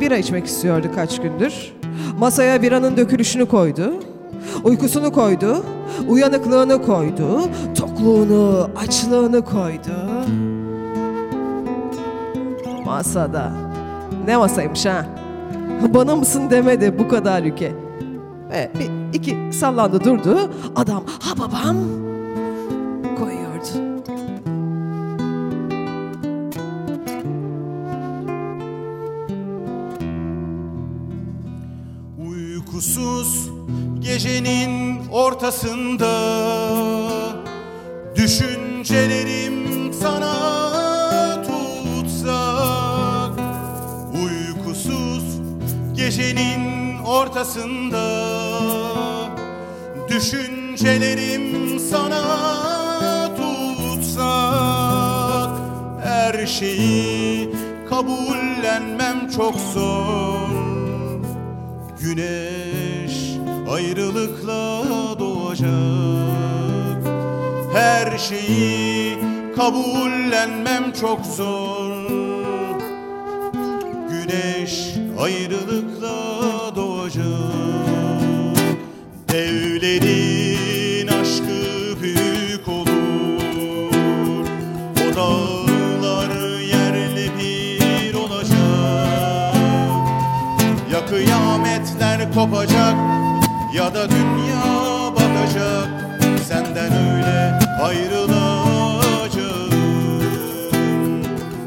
[0.01, 1.73] bira içmek istiyordu kaç gündür.
[2.19, 3.93] Masaya biranın dökülüşünü koydu.
[4.63, 5.65] Uykusunu koydu.
[6.07, 7.41] Uyanıklığını koydu.
[7.75, 9.91] Tokluğunu, açlığını koydu.
[12.85, 13.51] Masada.
[14.27, 15.05] Ne masaymış ha?
[15.93, 17.71] Bana mısın demedi bu kadar ülke.
[18.51, 20.51] Ve bir, iki sallandı durdu.
[20.75, 21.77] Adam ha babam
[32.81, 33.49] Uykusuz
[33.99, 36.11] gecenin ortasında
[38.15, 43.39] Düşüncelerim sana tutsak
[44.23, 45.23] Uykusuz
[45.93, 48.05] gecenin ortasında
[50.09, 52.21] Düşüncelerim sana
[53.35, 54.41] tutsak
[56.03, 57.49] Her şeyi
[57.89, 60.51] kabullenmem çok zor.
[62.01, 62.70] Güneş
[63.81, 64.83] ayrılıkla
[65.19, 65.71] doğacak.
[67.73, 69.17] Her şeyi
[69.55, 71.91] kabullenmem çok zor.
[74.09, 76.15] Güneş ayrılıkla
[76.75, 77.25] doğacak.
[79.29, 84.45] Devlerin aşkı büyük olur.
[84.97, 89.55] O dağlar yerle bir olacak.
[90.93, 93.20] Ya kıyametler kopacak
[93.73, 94.63] ya da dünya
[95.15, 95.89] bakacak
[96.47, 99.71] senden öyle ayrılacağım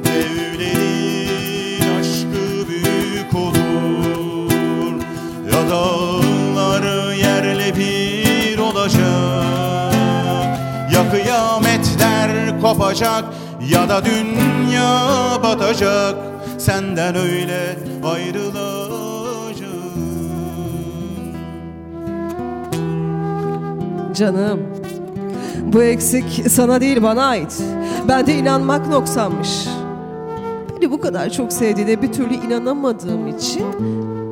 [0.06, 4.52] Evlerin aşkı büyük olur
[5.52, 9.04] ya da dağlar yerle bir olacak.
[10.92, 13.24] Ya kıyametler kopacak
[13.68, 15.08] ya da dünya
[15.42, 16.14] batacak.
[16.58, 19.03] Senden öyle ayrılacağım
[24.14, 24.60] Canım,
[25.72, 27.62] bu eksik sana değil bana ait.
[28.08, 29.68] Bende inanmak noksanmış.
[30.70, 33.64] Beni bu kadar çok sevdiğine bir türlü inanamadığım için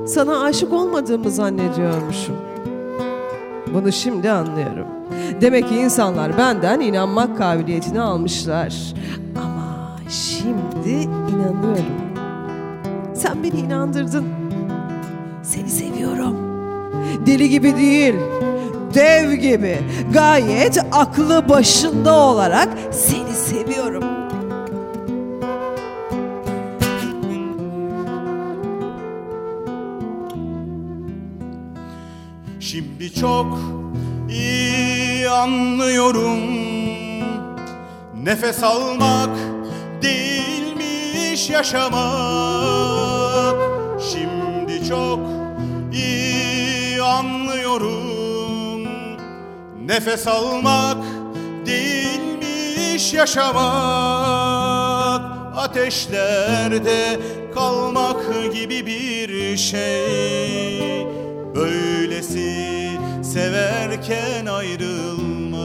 [0.07, 2.35] sana aşık olmadığımı zannediyormuşum.
[3.75, 4.87] Bunu şimdi anlıyorum.
[5.41, 8.75] Demek ki insanlar benden inanmak kabiliyetini almışlar.
[9.37, 10.91] Ama şimdi
[11.33, 12.03] inanıyorum.
[13.15, 14.25] Sen beni inandırdın.
[15.43, 16.37] Seni seviyorum.
[17.27, 18.15] Deli gibi değil.
[18.95, 19.79] Dev gibi.
[20.13, 24.05] Gayet aklı başında olarak seni seviyorum.
[32.61, 33.59] Şimdi çok
[34.31, 36.41] iyi anlıyorum
[38.25, 39.31] Nefes almak
[40.03, 42.03] değilmiş yaşamak
[44.13, 45.19] Şimdi çok
[45.93, 48.12] iyi anlıyorum
[49.87, 51.05] Nefes almak
[51.67, 53.73] değilmiş yaşamak
[55.57, 57.21] Ateşlerde
[57.55, 61.07] kalmak gibi bir şey.
[61.55, 62.91] Böylesi
[63.23, 65.63] severken ayrılmak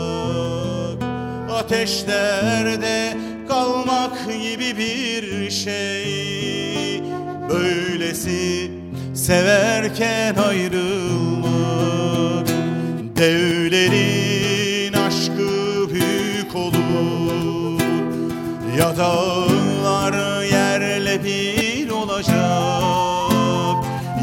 [1.52, 7.04] Ateşlerde kalmak gibi bir şey.
[7.50, 8.72] Böylesi
[9.14, 11.48] severken ayrılmak
[13.18, 13.57] Devlerin
[18.78, 22.36] Ya dağlar yerle bir olacak.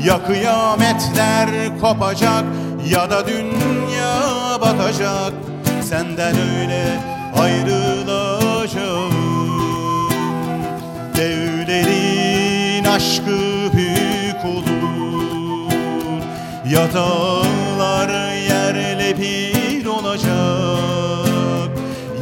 [0.04, 2.44] Ya kıyametler kopacak
[2.90, 4.20] Ya da dünya
[4.60, 5.32] batacak.
[5.82, 7.00] Senden öyle
[7.38, 9.12] ayrılacağım.
[11.16, 13.38] Devlerin aşkı
[13.76, 15.72] büyük olur.
[16.70, 18.08] Ya dağlar
[18.48, 19.53] yerle bir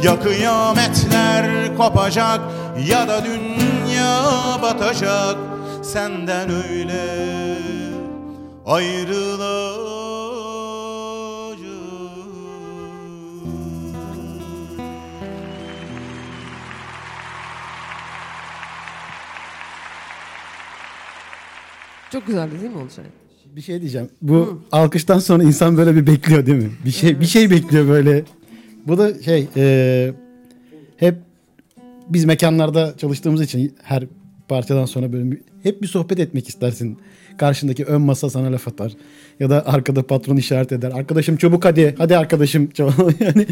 [0.03, 2.41] Ya kıyametler kopacak
[2.89, 4.23] Ya da dünya
[4.61, 5.37] batacak
[5.83, 7.03] Senden öyle
[8.65, 9.83] ayrılacağım
[22.11, 23.05] Çok güzeldi değil mi Olcay?
[23.55, 24.09] Bir şey diyeceğim.
[24.21, 26.71] Bu alkıştan sonra insan böyle bir bekliyor değil mi?
[26.85, 28.23] Bir şey bir şey bekliyor böyle.
[28.87, 30.11] Bu da şey e,
[30.97, 31.15] hep
[32.09, 34.03] biz mekanlarda çalıştığımız için her
[34.47, 36.97] parçadan sonra böyle bir- hep bir sohbet etmek istersin.
[37.37, 38.93] Karşındaki ön masa sana laf atar.
[39.39, 40.91] Ya da arkada patron işaret eder.
[40.91, 41.95] Arkadaşım çabuk hadi.
[41.97, 42.69] Hadi arkadaşım.
[42.73, 43.21] çabuk.
[43.21, 43.47] yani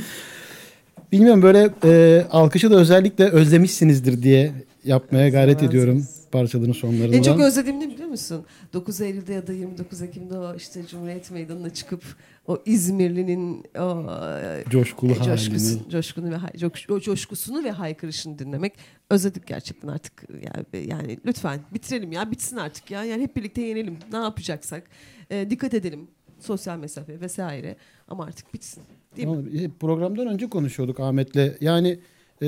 [1.12, 4.52] bilmiyorum böyle e, alkışı da özellikle özlemişsinizdir diye
[4.86, 7.15] yapmaya gayret ediyorum parçaların sonlarında.
[7.15, 8.46] En çok özlediğim ne biliyor musun?
[8.74, 12.04] 9 Eylül'de ya da 29 Ekim'de o işte Cumhuriyet Meydanı'na çıkıp
[12.52, 15.24] o İzmirli'nin o e, Coşkulu halini.
[15.26, 18.74] coşkusunu, coşkunu ve hay- coş- o coşkusunu ve haykırışını dinlemek
[19.10, 23.98] özledik gerçekten artık yani, yani lütfen bitirelim ya bitsin artık ya yani hep birlikte yenelim
[24.12, 24.84] ne yapacaksak
[25.30, 26.08] E, dikkat edelim
[26.40, 27.76] sosyal mesafe vesaire
[28.08, 28.84] ama artık bitsin
[29.18, 29.34] değil mi?
[29.34, 31.62] Ama, e, Programdan önce konuşuyorduk Ahmet'le.
[31.62, 32.00] Yani
[32.44, 32.48] e,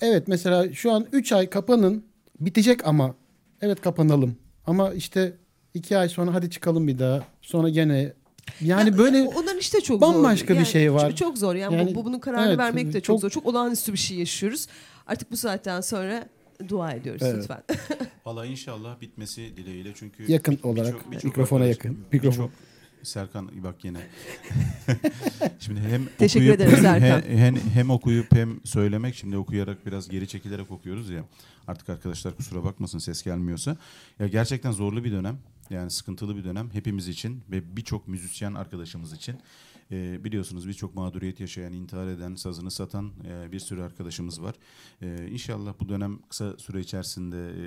[0.00, 2.04] evet mesela şu an 3 ay kapanın
[2.40, 3.14] bitecek ama
[3.62, 4.36] evet kapanalım.
[4.66, 5.32] Ama işte
[5.74, 7.22] 2 ay sonra hadi çıkalım bir daha.
[7.42, 8.12] Sonra gene
[8.60, 10.14] yani Ya, böyle onların işte çok zor.
[10.14, 11.08] bambaşka bir Yani şey var.
[11.08, 13.30] Çok, çok zor yani, Yani, bu, bunun kararını evet, vermek de çok, çok- zor.
[13.30, 14.66] Çok olağanüstü bir şey yaşıyoruz.
[15.06, 16.28] Artık bu saatten sonra
[16.68, 17.36] dua ediyoruz Evet.
[17.38, 17.62] lütfen.
[18.26, 21.98] Valla inşallah bitmesi dileğiyle çünkü Yakın birçok- olarak, birçok mikrofona arkadaş- yakın.
[22.12, 22.44] Mikrofon.
[22.46, 22.70] birçok-
[23.02, 23.98] Serkan bak yine.
[25.60, 27.22] Şimdi hem Teşekkür okuyup, ederim Serkan.
[27.30, 31.24] he- Hem, hem okuyup hem söylemek şimdi okuyarak biraz geri çekilerek okuyoruz ya.
[31.66, 33.76] Artık arkadaşlar kusura bakmasın ses gelmiyorsa.
[34.18, 35.38] Ya gerçekten zorlu bir dönem.
[35.70, 39.36] Yani sıkıntılı bir dönem hepimiz için ve birçok müzisyen arkadaşımız için.
[39.92, 44.54] Ee, biliyorsunuz birçok mağduriyet yaşayan, intihar eden, sazını satan e, bir sürü arkadaşımız var.
[45.02, 47.64] Ee, inşallah bu dönem kısa süre içerisinde e,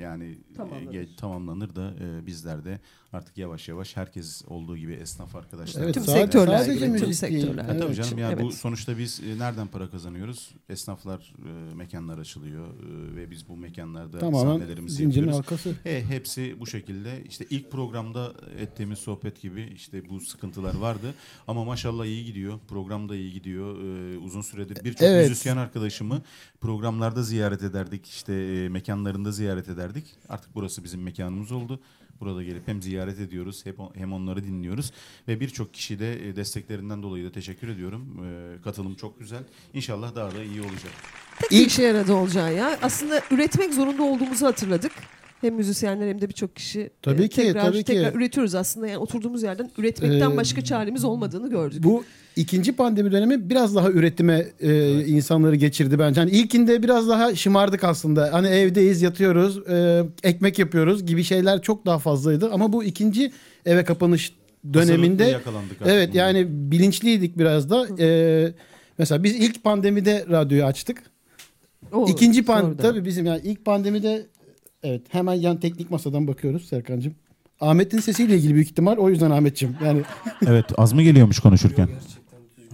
[0.00, 0.94] yani Tamamlanır.
[0.94, 2.80] e, tamamlanır da e, bizler de
[3.12, 5.82] artık yavaş yavaş herkes olduğu gibi esnaf arkadaşlar.
[5.82, 7.64] Evet, Tüm sektörler sadece tüm sektörler.
[7.64, 7.96] Ha, tabii Evet.
[7.96, 8.54] canım yani bu Evet.
[8.54, 10.54] sonuçta biz e, nereden para kazanıyoruz?
[10.68, 11.34] Esnaflar
[11.70, 15.46] e, mekanlar açılıyor e, ve biz bu mekanlarda tamamen sahnelerimizi zincirin yapıyoruz.
[15.50, 15.74] halkası.
[15.84, 21.14] E, hepsi bu şekilde işte ilk programda ettiğimiz sohbet gibi işte bu sıkıntılar vardı.
[21.48, 22.58] Ama maşallah iyi gidiyor.
[22.68, 23.78] Program da iyi gidiyor.
[23.82, 25.28] Ee, uzun süredir birçok Evet.
[25.28, 26.22] müzisyen arkadaşımı
[26.60, 28.06] programlarda ziyaret ederdik.
[28.08, 30.04] İşte e, mekanlarında ziyaret ederdik.
[30.28, 31.80] Artık burası bizim mekanımız oldu.
[32.20, 34.92] Burada gelip hem ziyaret ediyoruz hep o- hem onları dinliyoruz
[35.28, 38.24] ve birçok kişi de e, desteklerinden dolayı da teşekkür ediyorum.
[38.24, 39.42] Ee, katılım çok güzel.
[39.74, 40.92] İnşallah daha da iyi olacak.
[41.40, 42.78] Tek İlk- bir işe yaradı olacağı ya.
[42.82, 44.92] Aslında üretmek zorunda olduğumuzu hatırladık.
[45.40, 47.84] Hem müzisyenler hem de birçok kişi Tabii e, ki, tekrar, tabii ki.
[47.84, 48.86] tekrar üretiyoruz aslında.
[48.86, 51.82] Yani oturduğumuz yerden üretmekten Ee, başka çaremiz olmadığını gördük.
[51.82, 52.04] Bu
[52.36, 56.20] ikinci pandemi dönemi biraz daha üretime e, insanları geçirdi bence.
[56.20, 58.28] Hani ilkinde biraz daha şımardık aslında.
[58.32, 62.50] Hani evdeyiz, yatıyoruz, e, ekmek yapıyoruz gibi şeyler çok daha fazlaydı.
[62.52, 63.32] Ama bu ikinci
[63.66, 64.32] eve kapanış
[64.74, 65.40] döneminde
[65.84, 67.86] evet yani bilinçliydik biraz da.
[68.02, 68.52] E,
[68.98, 71.02] mesela biz ilk pandemide radyoyu açtık.
[71.92, 74.26] O, İkinci pandemi tabii bizim yani ilk pandemide
[74.86, 77.14] evet hemen yan teknik masadan bakıyoruz Serkan'cığım.
[77.60, 79.76] Ahmet'in sesiyle ilgili büyük ihtimal o yüzden Ahmet'ciğim.
[79.84, 80.02] Yani
[80.46, 81.88] Evet az mı geliyormuş konuşurken?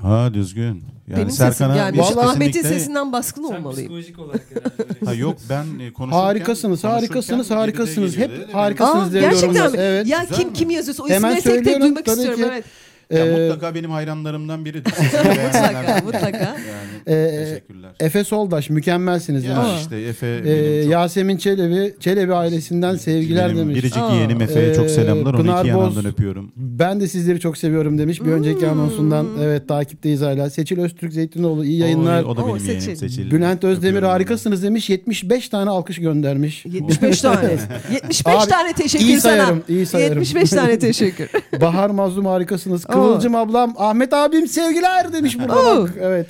[0.03, 0.65] Ha düzgün.
[1.09, 3.75] Yani Benim sesim Serkan'a biz Vallahi Ahmet'in kesinlikle- sesinden baskın Sen olmalıyım.
[3.89, 5.05] psikolojik olarak herhalde.
[5.07, 8.17] Ha yok ben e, konuşurken harikasınız, harikasınız, konuşurken harikasınız.
[8.17, 8.53] Hep geliyor dedi.
[8.53, 9.71] harikasınız Aa, diye gerçekten yorumlar.
[9.73, 9.77] mi?
[9.79, 10.07] Evet.
[10.07, 10.55] ya Güzel kim mi?
[10.55, 12.41] kim yazıyorsa o Hemen isimleri tek tek söylüyorum, duymak tabii istiyorum.
[12.45, 12.49] ki.
[12.53, 12.65] Evet.
[13.11, 14.93] Ya Ee, mutlaka benim hayranlarımdan biridir.
[15.45, 16.39] mutlaka mutlaka.
[16.39, 16.57] Yani
[17.07, 17.91] Ee, teşekkürler.
[18.01, 19.45] Efe Soldaş mükemmelsiniz.
[19.45, 19.81] Ya demiş.
[19.83, 23.77] işte Efe Ee, benim çok Yasemin Çelebi, Çelebi ailesinden sevgiler benim demiş.
[23.77, 24.15] biricik Aa.
[24.15, 25.35] yeğenim Efe'ye çok Ee, selamlar.
[25.35, 26.53] Onu Pınar iki yanından Boz- öpüyorum.
[26.57, 28.21] Ben de sizleri çok seviyorum demiş.
[28.21, 30.51] Bir önceki anonsundan evet takipteyiz hala.
[30.51, 32.23] Seçil Öztürk Zeytinoğlu iyi yayınlar.
[32.23, 32.79] O, o da Oo, benim Seçil.
[32.81, 33.31] yeğenim Seçil.
[33.31, 34.15] Bülent Özdemir Öpüyorum onu.
[34.15, 34.91] harikasınız demiş.
[34.91, 36.65] 75 tane alkış göndermiş.
[36.67, 37.51] 75 tane.
[37.93, 39.33] 75 Abi, tane teşekkür iyi sana.
[39.33, 40.19] sayarım, iyi sayarım.
[40.19, 41.29] 75 tane teşekkür.
[41.61, 42.85] Bahar Mazlum harikasınız.
[42.93, 45.83] Kıvılcım ablam, Ahmet abim sevgiler demiş burada Oo.
[45.83, 45.95] bak.
[46.01, 46.27] Evet.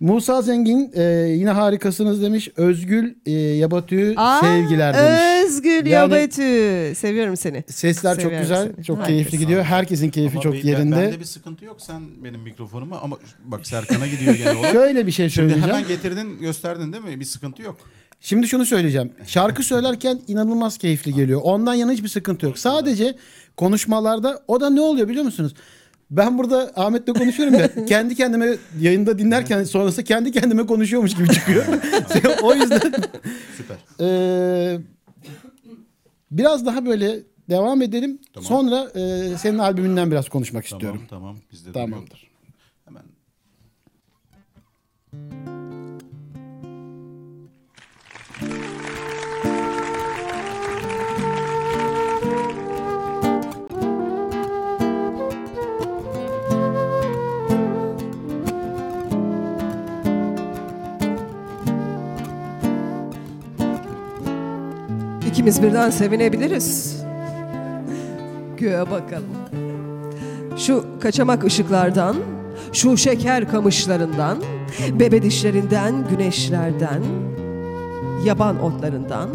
[0.00, 2.48] Musa Zengin e, yine harikasınız demiş.
[2.56, 5.44] Özgül e, Yabatü'yü Aa, sevgiler demiş.
[5.46, 6.94] Özgül Yani- Yabatü.
[6.96, 7.64] Seviyorum seni.
[7.68, 8.84] Sesler çok Seviyorum güzel, seni.
[8.84, 9.12] çok Harikasın.
[9.12, 9.64] keyifli gidiyor.
[9.64, 10.96] Herkesin keyfi Ama çok ben- yerinde.
[10.96, 11.76] Bende bir sıkıntı yok.
[11.80, 14.72] Sen benim mikrofonuma ama bak Serkan'a gidiyor gene olarak.
[14.72, 15.76] Şöyle bir şey Şimdi söyleyeceğim.
[15.76, 17.20] hemen getirdin gösterdin değil mi?
[17.20, 17.76] Bir sıkıntı yok.
[18.20, 19.12] Şimdi şunu söyleyeceğim.
[19.26, 21.40] Şarkı söylerken inanılmaz keyifli geliyor.
[21.44, 22.58] Ondan yana hiçbir sıkıntı yok.
[22.58, 23.14] Sadece
[23.56, 25.54] konuşmalarda o da ne oluyor biliyor musunuz?
[26.16, 31.64] Ben burada Ahmet'le konuşuyorum ya kendi kendime yayında dinlerken sonrası kendi kendime konuşuyormuş gibi çıkıyor.
[32.42, 32.80] o yüzden
[33.56, 33.76] Süper.
[34.00, 34.78] Ee,
[36.30, 37.16] biraz daha böyle
[37.50, 38.18] devam edelim.
[38.32, 38.48] Tamam.
[38.48, 41.02] Sonra e, senin albümünden biraz konuşmak Tamam istiyorum.
[41.10, 41.36] tamam.
[41.52, 42.33] Bizde de Tamamdır.
[65.44, 66.96] İkimiz birden sevinebiliriz.
[68.56, 69.24] Göğe bakalım.
[70.56, 72.16] Şu kaçamak ışıklardan,
[72.72, 74.38] şu şeker kamışlarından,
[74.92, 77.02] bebe dişlerinden, güneşlerden,
[78.24, 79.28] yaban otlarından,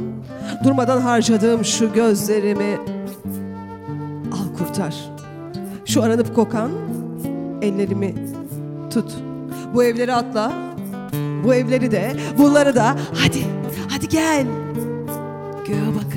[0.64, 2.78] durmadan harcadığım şu gözlerimi
[4.32, 4.96] al kurtar.
[5.86, 6.72] Şu aranıp kokan
[7.62, 8.16] ellerimi
[8.94, 9.12] tut.
[9.74, 10.54] Bu evleri atla,
[11.44, 13.46] bu evleri de, bunları da hadi,
[13.90, 14.46] hadi gel.
[15.70, 16.09] Göğe bakalım.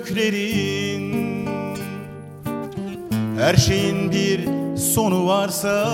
[0.00, 1.46] Göklerin.
[3.38, 4.40] Her şeyin bir
[4.76, 5.88] sonu varsa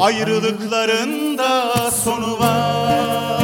[0.00, 3.42] Ayrılıkların da sonu var.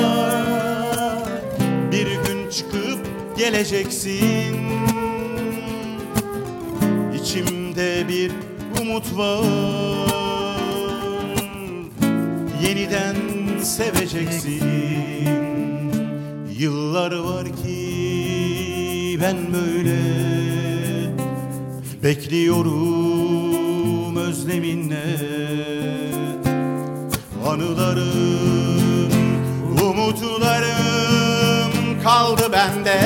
[1.92, 2.98] Bir gün çıkıp
[3.36, 4.56] geleceksin.
[7.20, 8.32] İçimde bir
[8.80, 10.56] umut var.
[12.62, 13.16] Yeniden
[13.62, 14.86] seveceksin.
[16.58, 17.75] Yıllar var ki
[19.20, 19.96] ben böyle
[22.06, 23.36] Bekliyorum
[24.16, 25.04] özleminle.
[27.46, 29.12] Anılarım,
[29.82, 31.72] umutlarım
[32.04, 33.00] kaldı bende.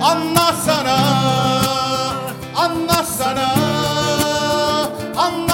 [0.00, 0.98] Anlatsana,
[2.56, 3.54] anlatsana,
[5.16, 5.49] anlatsana,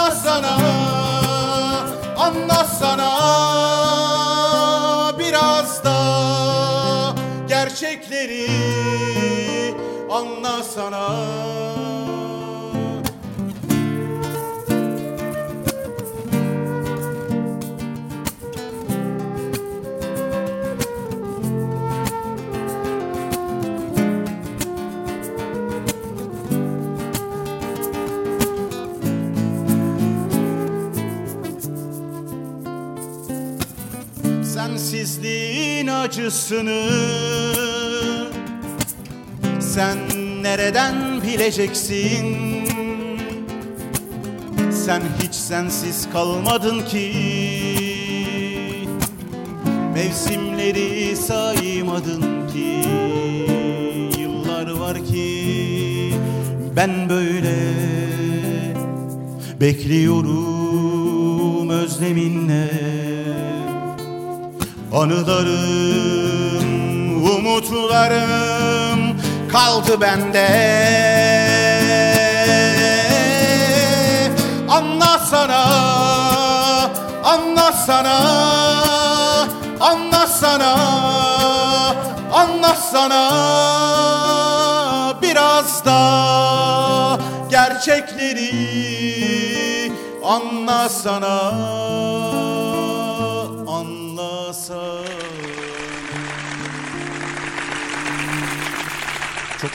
[10.16, 11.06] anlasana
[34.42, 36.90] Sensizliğin acısını
[39.60, 40.05] Sen
[40.46, 42.36] nereden bileceksin?
[44.84, 47.12] Sen hiç sensiz kalmadın ki.
[49.94, 52.82] Mevsimleri saymadın ki.
[54.20, 56.14] Yıllar var ki
[56.76, 57.56] Ben böyle
[59.60, 60.90] Bekliyorum
[61.70, 62.70] özleminle.
[64.92, 66.66] Anılarım,
[67.36, 68.95] umutlarım
[69.56, 70.48] kaldı bende.
[74.68, 75.64] Anlasana,
[77.24, 78.16] anlasana,
[79.80, 80.72] anlasana,
[82.32, 83.22] anlasana
[85.22, 87.18] Biraz da
[87.50, 88.52] gerçekleri
[90.24, 91.38] anlasana
[93.66, 95.15] anlasana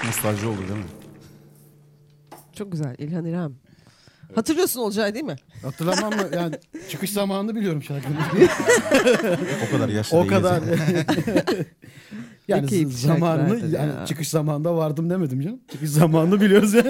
[0.05, 0.85] nostalji oldu değil mi?
[2.53, 3.55] Çok güzel İlhan İrem.
[4.35, 5.35] Hatırlıyorsun Olcay değil mi?
[5.61, 6.29] Hatırlamam mı?
[6.35, 6.55] Yani
[6.89, 8.17] çıkış zamanını biliyorum şarkının.
[9.67, 10.61] O kadar yaşlı o değiliz kadar.
[12.47, 12.73] yani.
[12.73, 14.05] yani zamanını yani ya.
[14.05, 15.59] çıkış zamanında vardım demedim canım.
[15.71, 16.75] Çıkış zamanını biliyoruz.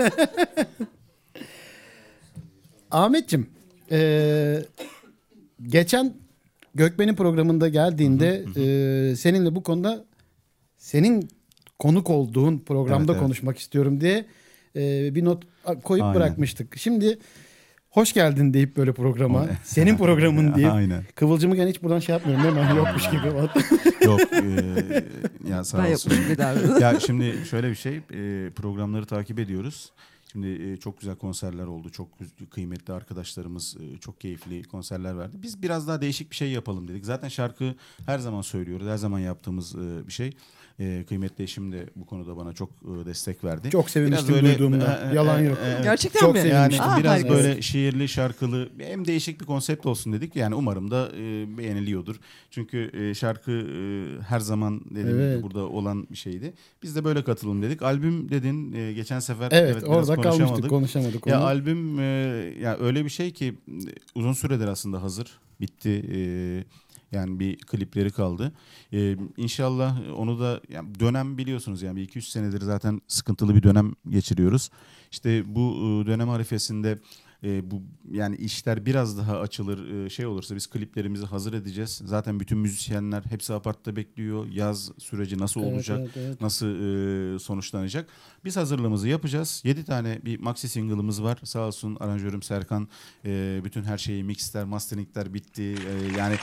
[2.91, 3.49] Ahmetçim,
[3.91, 4.65] eee,
[5.67, 6.13] geçen
[6.75, 10.05] Gökben'in programında geldiğinde eee, seninle bu konuda
[10.77, 11.29] senin
[11.81, 13.19] konuk olduğun programda Evet, evet.
[13.21, 14.25] konuşmak istiyorum diye
[14.75, 15.43] eee, bir not
[15.83, 16.15] koyup Aynen.
[16.15, 16.77] bırakmıştık.
[16.77, 17.19] Şimdi
[17.89, 21.03] hoş geldin deyip böyle programa, senin programın Aynen.
[21.15, 22.77] Kıvılcımı gene hiç buradan şey yapmıyorum değil mi?
[22.77, 23.27] Yokmuş gibi.
[24.05, 24.21] Yok.
[24.33, 26.11] e, ya sağ ben olsun.
[26.81, 29.91] ya şimdi şöyle bir şey e, programları takip ediyoruz.
[30.31, 31.89] Şimdi e, çok güzel konserler oldu.
[31.89, 32.07] Çok
[32.49, 35.37] kıymetli arkadaşlarımız e, çok keyifli konserler verdi.
[35.41, 37.05] Biz biraz daha değişik bir şey yapalım dedik.
[37.05, 37.75] Zaten şarkı
[38.05, 38.87] her zaman söylüyoruz.
[38.87, 40.31] Her zaman yaptığımız e, bir şey.
[41.07, 42.69] Kıymetli eşim de bu konuda bana çok
[43.05, 43.69] destek verdi.
[43.69, 45.09] Çok sevinmiştim Biraz böyle- duyduğumda.
[45.11, 45.57] e, Yalan yok.
[45.65, 46.39] e, Gerçekten Çok mi?
[46.47, 47.29] yani Aa, biraz harika.
[47.29, 50.35] böyle şiirli, şarkılı hem değişik bir konsept olsun dedik.
[50.35, 51.11] Yani umarım da
[51.57, 52.15] beğeniliyordur.
[52.51, 53.51] Çünkü şarkı
[54.27, 55.43] her zaman dediğim gibi Evet.
[55.43, 56.53] burada olan bir şeydi.
[56.83, 57.81] Biz de böyle katılım dedik.
[57.81, 61.27] Albüm dedin geçen sefer Evet, biraz orada kalmıştık konuşamadık.
[61.27, 62.03] Ya albüm e,
[62.61, 63.57] ya öyle bir şey ki
[64.15, 65.39] uzun süredir aslında hazır.
[65.59, 66.05] Bitti.
[66.13, 66.19] E,
[67.11, 68.51] yani bir klipleri kaldı.
[68.93, 73.63] E, inşallah onu da yani dönem biliyorsunuz yani bir iki üç senedir zaten sıkıntılı bir
[73.63, 74.69] dönem geçiriyoruz.
[75.11, 76.99] İşte bu e, dönem harifesinde
[77.43, 77.81] e, bu
[78.11, 82.01] yani işler biraz daha açılır e, şey olursa biz kliplerimizi hazır edeceğiz.
[82.05, 84.45] Zaten bütün müzisyenler hepsi apartta bekliyor.
[84.51, 85.99] Yaz süreci nasıl Evet, olacak?
[86.01, 86.41] evet, evet.
[86.41, 86.67] nasıl
[87.35, 88.09] e, sonuçlanacak.
[88.45, 89.61] Biz hazırlığımızı yapacağız.
[89.65, 91.39] 7 tane bir maxi single'ımız var.
[91.43, 92.87] Sağ olsun aranjörüm Serkan
[93.25, 95.63] e, bütün her şeyi mixler, masteringler bitti.
[95.63, 96.35] E, yani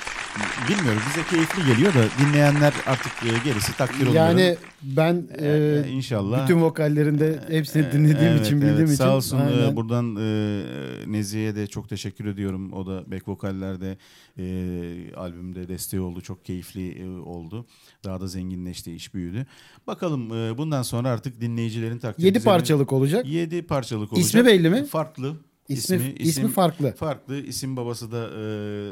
[0.68, 4.14] bilmiyorum bize keyifli geliyor da dinleyenler artık e, gerisi takdir oluyor.
[4.14, 5.46] Yani ben E,
[5.86, 6.44] e, inşallah.
[6.44, 8.88] bütün vokallerinde hepsini dinlediğim Evet, için bildiğim evet.
[8.88, 8.96] için.
[8.96, 12.72] Sağ olsun e, buradan e, Nezihe'ye de çok teşekkür ediyorum.
[12.72, 13.98] O da back vokallerde
[14.38, 16.20] e, albümde desteği oldu.
[16.20, 17.66] Çok keyifli e, oldu.
[18.04, 19.46] Daha da zenginleşti, iş büyüdü.
[19.86, 22.26] Bakalım e, bundan sonra artık dinleyicilerin takdiri.
[22.26, 23.26] 7 bize- parçalık olacak.
[23.26, 24.26] 7 parçalık olacak.
[24.26, 24.84] İsmi belli mi?
[24.84, 25.36] Farklı.
[25.68, 26.94] İsmi, ismi, farklı.
[26.94, 27.40] Farklı.
[27.40, 28.28] İsim babası da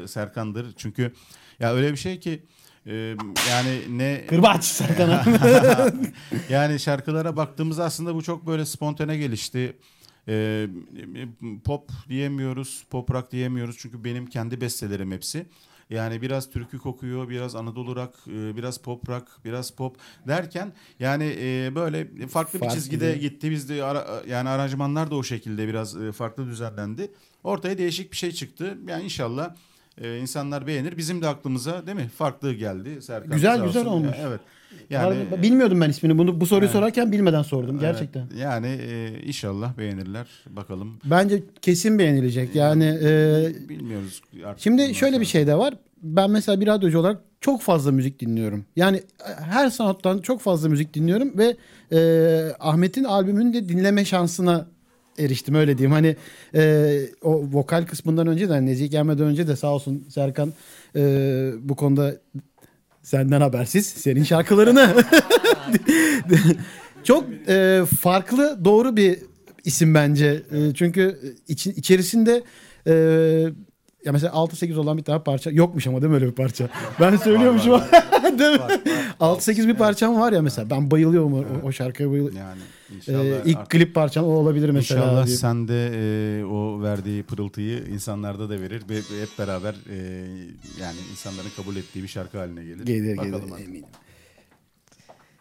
[0.03, 0.65] e, Serkan'dır.
[0.77, 1.13] Çünkü
[1.59, 2.43] ya öyle bir şey ki
[2.85, 3.15] e,
[3.49, 5.25] yani ne Kırbaç Serkan'a.
[6.49, 9.77] yani şarkılara baktığımızda aslında bu çok böyle spontane gelişti.
[10.27, 10.67] Ee,
[11.63, 15.45] pop diyemiyoruz, pop rock diyemiyoruz çünkü benim kendi bestelerim hepsi.
[15.89, 19.97] Yani biraz türkü kokuyor, biraz Anadolu rock, e, biraz pop rock, biraz pop
[20.27, 22.75] derken yani e, böyle farklı bir Farklı.
[22.79, 23.51] çizgide gitti.
[23.51, 27.11] Biz de ara- yani aranjmanlar da o şekilde biraz e, farklı düzenlendi.
[27.43, 28.77] Ortaya değişik bir şey çıktı.
[28.87, 29.55] Yani inşallah
[30.01, 30.97] e, insanlar beğenir.
[30.97, 32.07] Bizim de aklımıza değil mi?
[32.17, 33.01] Farklı geldi.
[33.01, 34.17] Serkan Güzel, güzel olmuş.
[34.27, 34.39] Evet.
[34.89, 36.17] Yani Harbi- Bilmiyordum ben ismini.
[36.17, 36.73] Bunu bu soruyu Evet.
[36.75, 38.19] sorarken bilmeden sordum gerçekten.
[38.31, 40.27] Evet, yani e, inşallah beğenirler.
[40.49, 40.99] Bakalım.
[41.05, 42.55] Bence kesin beğenilecek.
[42.55, 44.59] Yani e, Bilmiyoruz artık.
[44.63, 45.31] Şimdi şöyle bir sonra.
[45.31, 45.73] şey de var.
[46.03, 48.65] Ben mesela bir radyocu olarak çok fazla müzik dinliyorum.
[48.75, 49.03] Yani
[49.49, 51.55] her sanattan çok fazla müzik dinliyorum ve
[51.91, 51.99] e,
[52.59, 54.67] Ahmet'in albümünü de dinleme şansına
[55.17, 55.91] eriştim öyle diyeyim.
[55.91, 56.15] Hani
[56.55, 60.53] e, o vokal kısmından önce de hani Nezih gelmeden önce de sağ olsun Serkan
[60.95, 61.01] e,
[61.59, 62.15] bu konuda
[63.03, 65.03] senden habersiz senin şarkılarını
[67.03, 69.19] Çok e, farklı doğru bir
[69.65, 70.43] isim bence.
[70.51, 72.43] E, çünkü için, içerisinde
[72.87, 72.93] e,
[74.07, 76.69] ya mesela 6-8 olan bir tane parça yokmuş ama değil mi öyle bir parça?
[76.99, 77.71] Ben söylüyormuşum.
[78.39, 78.59] değil mi?
[79.19, 80.69] 6-8 bir parçam var ya mesela.
[80.69, 82.37] Ben bayılıyorum o, o şarkıya bayılıyorum.
[82.37, 82.59] Yani
[82.91, 85.01] E, inşallah ilk artık- klip parçam o olabilir mesela.
[85.03, 85.37] İnşallah diye.
[85.37, 85.91] sen de
[86.41, 89.95] e, o verdiği pırıltıyı insanlarda da verir ve hep beraber e,
[90.81, 92.85] yani insanların kabul ettiği bir şarkı haline gelir.
[92.85, 93.67] Gelir Bakalım gelir artık.
[93.67, 93.85] eminim.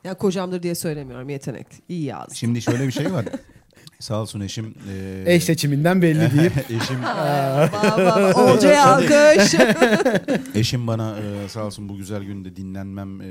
[0.05, 1.67] Ya kocamdır diye söylemiyorum yetenek.
[1.89, 2.35] İyi yazdı.
[2.35, 3.25] Şimdi şöyle bir şey var.
[4.01, 4.75] Sağ olsun eşim.
[4.91, 6.51] e, Eş seçiminden belli değil.
[6.83, 9.55] eşim Baba, Olcay'a alkış.
[10.55, 13.27] Eşim bana e, sağ olsun bu güzel günde dinlenmem e,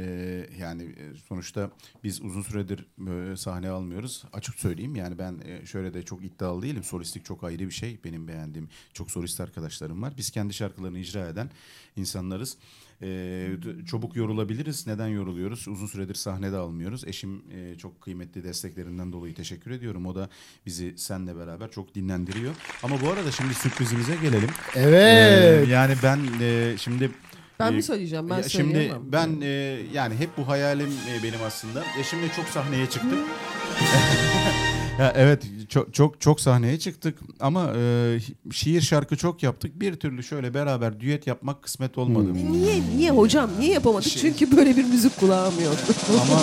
[0.59, 1.69] yani e, sonuçta
[2.03, 2.85] biz uzun süredir
[3.33, 4.23] e, sahne almıyoruz.
[4.33, 6.83] Açık söyleyeyim yani ben e, şöyle de çok iddialı değilim.
[6.83, 7.99] Solistlik çok ayrı bir şey.
[8.03, 10.13] Benim beğendiğim çok solist arkadaşlarım var.
[10.17, 11.49] Biz kendi şarkılarını icra eden
[11.95, 12.57] insanlarız.
[13.01, 13.47] E,
[13.91, 14.87] çabuk yorulabiliriz.
[14.87, 15.67] Neden yoruluyoruz?
[15.67, 17.07] Uzun süredir sahnede almıyoruz.
[17.07, 20.05] Eşim e, çok kıymetli desteklerinden dolayı teşekkür ediyorum.
[20.05, 20.29] O da
[20.65, 22.53] bizi senle beraber çok dinlendiriyor.
[22.83, 24.49] Ama bu arada şimdi sürprizimize gelelim.
[24.75, 25.67] Evet.
[25.67, 27.11] Ee, yani ben e, şimdi
[27.59, 28.29] Ben e, mi söyleyeceğim?
[28.29, 29.47] Ben ya şimdi ben e,
[29.93, 31.83] yani hep bu hayalim e, benim aslında.
[31.99, 33.19] Eşimle çok sahneye çıktık.
[34.99, 38.17] ya evet çok çok çok sahneye çıktık ama e,
[38.51, 39.79] şiir şarkı çok yaptık.
[39.79, 42.33] Bir türlü şöyle beraber düet yapmak kısmet olmadı.
[42.33, 44.07] Niye niye hocam niye yapamadık?
[44.09, 45.75] Şey- Çünkü böyle bir müzik kulağım yok.
[46.21, 46.41] Ama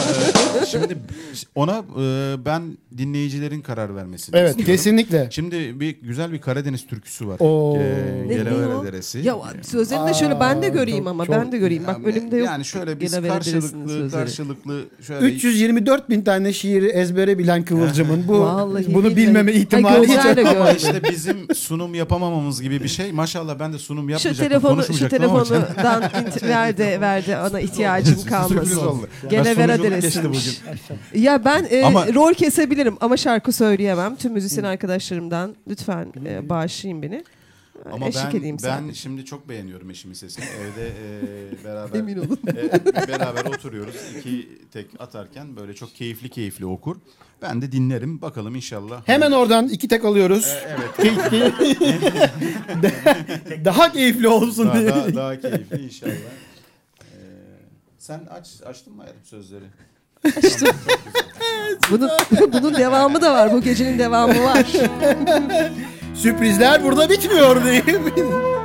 [0.62, 0.98] e, şimdi
[1.54, 2.62] ona e, ben
[2.98, 4.74] dinleyicilerin karar vermesini Evet istiyorum.
[4.74, 5.28] kesinlikle.
[5.30, 7.36] Şimdi bir güzel bir Karadeniz türküsü var.
[7.40, 7.76] Oo.
[7.76, 8.12] Ee,
[8.82, 8.84] o?
[8.84, 9.18] Deresi.
[9.18, 11.86] ya sözlerini de şöyle ben de göreyim çok- ama çok- ben de göreyim.
[11.86, 12.46] Bak Yani- önümde yok.
[12.46, 18.94] Yani şöyle biz karşılıklı karşılıklı şöyle 324 bin tane şiiri ezbere bilen Kıvılcım'ın bu Vallahi
[18.94, 19.26] bunu billahi.
[19.28, 23.12] bilmeme Ay, ihtimali hiç gözlerle ama işte bizim sunum yapamamamız gibi bir şey.
[23.12, 28.24] Maşallah ben de sunum Şu yapmayacaktım, telefonu şu ama telefondan int- verdi verdi ana ihtiyacım
[28.28, 29.08] kalmasın.
[29.30, 30.60] geçti Deresi'ymiş.
[31.12, 31.22] bugün.
[31.22, 34.16] Ya ben e, Ama- rol kesebilirim ama şarkı söyleyemem.
[34.16, 37.24] Tüm müzisyen arkadaşlarımdan lütfen e, bağışlayın beni.
[37.90, 38.94] Ama Eşlik ben, edeyim ben sadece.
[38.94, 40.44] şimdi çok beğeniyorum eşimin sesini.
[40.44, 42.38] Evde e, beraber Emin olun.
[42.48, 43.94] e, beraber oturuyoruz.
[44.18, 46.96] İki tek atarken böyle çok keyifli keyifli okur.
[47.42, 48.22] Ben de dinlerim.
[48.22, 49.02] Bakalım inşallah.
[49.08, 50.54] Hemen oradan iki tek alıyoruz.
[50.68, 50.90] Evet.
[53.64, 54.88] Daha keyifli olsun daha, diye.
[54.88, 56.12] daha, daha keyifli inşallah.
[56.12, 57.04] Ee,
[57.98, 59.64] sen aç açtın mı hayatım sözleri?
[61.90, 62.10] Bunun,
[62.52, 63.52] bunun devamı da var.
[63.52, 64.66] Bu gecenin devamı var.
[66.14, 67.56] Sürprizler burada bitmiyor.
[67.62, 68.61] Koy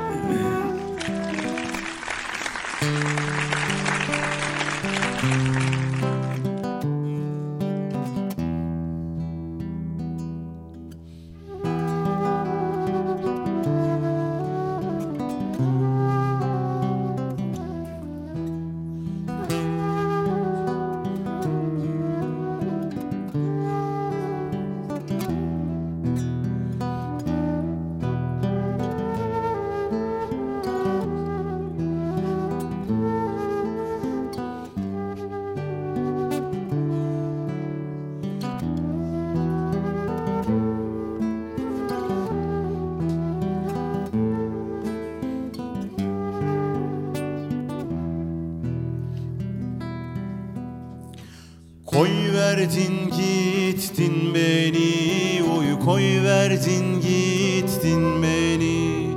[52.58, 55.42] verdin gittin beni.
[55.58, 59.08] Oy koy verdin gittin beni.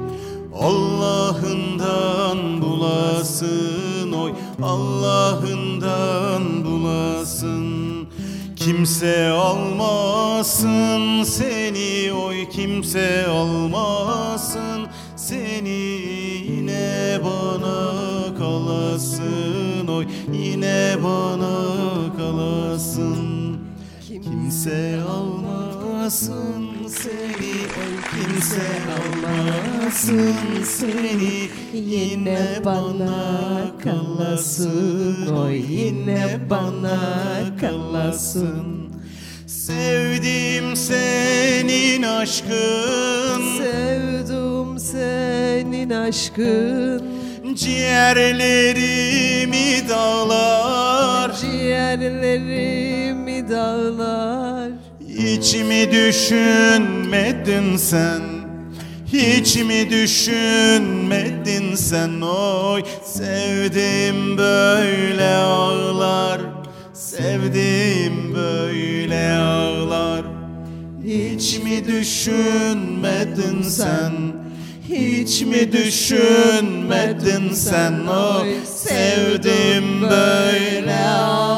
[0.54, 4.32] Allah'ından bulasın Oy
[4.64, 8.08] Allah'ından bulasın.
[8.56, 13.61] Kimse almasın seni Oy kimse almasın
[24.62, 31.49] Kimse almasın seni Oy kimse almasın seni.
[31.74, 36.99] Yine bana kalasın Oy yine bana
[37.62, 38.89] kalasın
[39.47, 43.41] Sevdim senin aşkın.
[43.57, 47.03] Sevdum senin aşkın.
[47.55, 49.09] Ciğerlerimi
[49.89, 51.32] dağlar.
[51.41, 52.81] Ciğerlerimi
[55.52, 58.22] Hiç mi düşünmedin sen?
[59.14, 62.22] Hiç mi düşünmedin sen?
[62.22, 66.41] Oy Sevdim böyle ağlar.
[66.93, 70.26] Sevdim böyle ağlar.
[71.06, 74.14] Hiç mi düşünmedin sen?
[74.89, 77.93] Hiç mi düşünmedin sen?
[78.08, 81.51] Oy Sevdim böyle ağlar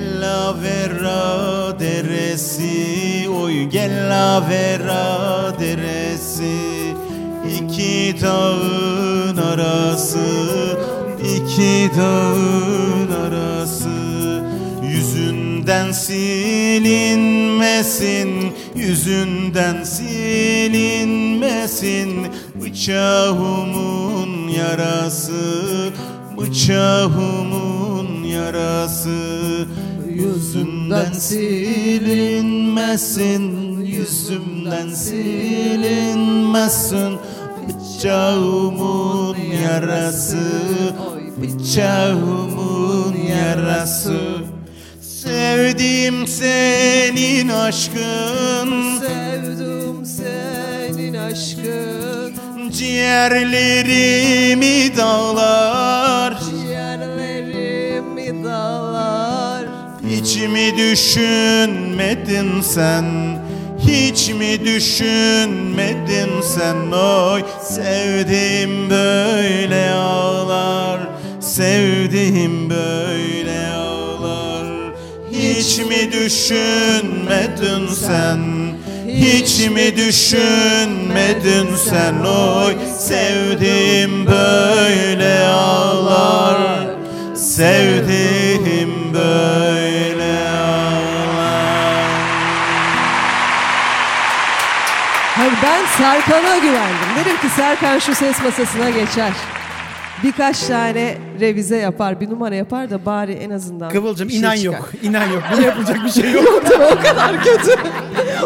[0.00, 6.94] la vera deresi Oy gel la vera deresi.
[7.56, 10.26] İki dağın arası
[11.24, 13.88] iki dağın arası.
[14.82, 17.24] Yüzünden silinmesin
[18.74, 21.14] Yüzünden silinmesin.
[22.62, 25.92] Bıçağımın yarası
[26.38, 29.23] Bıçağımın yarası
[30.94, 32.84] Yüzümden silinmesin
[33.80, 36.28] Yüzümden silinmesin.
[37.68, 40.38] Bıçağımın yarası
[41.36, 44.18] Bıçağımın yarası.
[45.00, 48.98] Sevdim senin aşkın.
[49.00, 52.34] Sevdim senin aşkın.
[52.70, 54.16] Ciğerlerimi
[54.96, 55.83] dağlar
[60.34, 63.04] Hiç mi düşünmedin sen?
[63.78, 66.92] Hiç mi düşünmedin sen?
[66.92, 71.00] Oy Sevdim böyle ağlar
[71.40, 74.66] Sevdim böyle ağlar.
[75.32, 78.40] Hiç mi düşünmedin sen?
[79.08, 82.14] Hiç mi düşünmedin sen?
[82.24, 86.86] Oy Sevdim böyle ağlar
[87.34, 89.83] Sevdim böyle
[95.98, 97.08] Serkan'a güvendim.
[97.20, 99.32] Dedim ki Serkan şu ses masasına geçer.
[100.22, 104.56] Birkaç tane revize yapar, bir numara yapar da bari en azından Kıvılcım bir şey inan
[104.56, 104.64] çıkar.
[104.78, 104.90] yok.
[105.02, 105.42] İnan yok.
[105.52, 106.62] Bunu yapılacak bir şey yok.
[106.92, 107.70] o kadar kötü.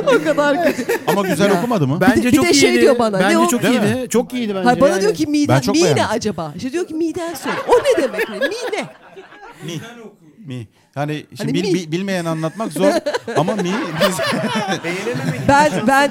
[0.06, 0.84] o kadar kötü.
[1.06, 1.58] Ama güzel Ya.
[1.58, 1.98] okumadı mı?
[2.00, 2.80] Bence Bir de çok şey iyiydi.
[2.82, 3.48] diyor bana, ne Bence o?
[3.48, 4.06] çok iyiydi.
[4.10, 4.64] Çok iyiydi bence.
[4.64, 5.00] Hayır bana yani.
[5.00, 6.04] diyor ki miden, çok mi ne beğendim.
[6.10, 6.52] acaba?
[6.56, 7.56] İşte diyor ki miden söyle.
[7.68, 8.28] O ne demek?
[8.28, 8.38] Mi
[8.72, 8.84] ne?
[10.46, 10.68] Mi.
[10.96, 11.74] Yani şimdi Hani bil- mi?
[11.74, 12.92] bil- bilmeyen anlatmak zor
[13.36, 13.62] ama mi
[14.00, 14.16] biz
[15.48, 16.10] Ben ben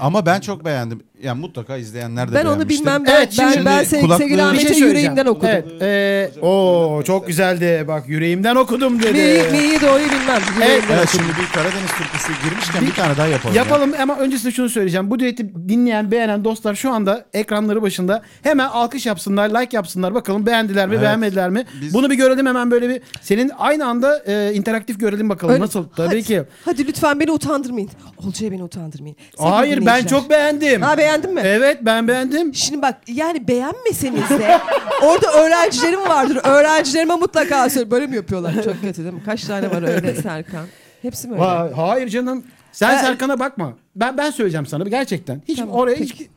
[0.00, 1.02] ama ben çok beğendim.
[1.22, 2.80] Yani mutlaka izleyenler de ben onu beğenmiştir.
[2.80, 3.04] bilmem.
[3.06, 4.88] Ben Evet, ben, şimdi ben Sevgili kulaklığı- Sevgili şey Ahmet'e söyleyeceğim.
[4.90, 5.48] yüreğimden okudum.
[5.80, 5.82] Evet.
[5.82, 7.84] E, o çok güzeldi.
[7.88, 9.12] Bak yüreğimden okudum dedi.
[9.12, 10.40] Mi'yi mi'yi doğru bilmem.
[10.56, 11.08] Yüreğimden Evet okudum.
[11.12, 13.54] şimdi bir Karadeniz türküsü girmişken bir tane daha yapalım.
[13.56, 13.62] ya.
[13.62, 15.10] Yapalım ama öncesinde şunu söyleyeceğim.
[15.10, 20.14] Bu düeti dinleyen, beğenen dostlar şu anda ekranları başında hemen alkış yapsınlar, like yapsınlar.
[20.14, 21.02] Bakalım beğendiler mi, Evet.
[21.02, 21.64] beğenmediler mi?
[21.80, 23.00] Biz- Bunu bir görelim hemen böyle bir.
[23.22, 25.52] Senin aynı anda e, interaktif görelim bakalım.
[25.54, 25.88] Öyle- Nasıl?
[25.96, 26.42] Tabii Hadi, ki.
[26.64, 27.90] Hadi lütfen beni utandırmayın.
[28.26, 29.16] Olcay'a beni utandırmayın.
[29.38, 30.08] Sevgili Hayır ben dinleyiciler.
[30.20, 30.82] çok beğendim.
[30.82, 31.40] Ha beğendin mi?
[31.44, 32.54] Evet ben beğendim.
[32.54, 34.60] Şimdi bak yani beğenmeseniz de
[35.02, 36.40] orada öğrencilerim vardır.
[36.44, 37.90] Öğrencilerime mutlaka söyle.
[37.90, 38.54] Böyle mi yapıyorlar?
[38.64, 39.22] Çok kötü değil mi?
[39.24, 40.66] Kaç tane var öyle Serkan?
[41.02, 41.44] Hepsi mi öyle?
[41.44, 42.44] Vay, hayır canım.
[42.72, 43.72] Sen Ha, Serkan'a bakma.
[43.96, 45.42] Ben ben söyleyeceğim sana gerçekten.
[45.48, 46.14] Hiç Tamam, oraya peki.
[46.14, 46.28] hiç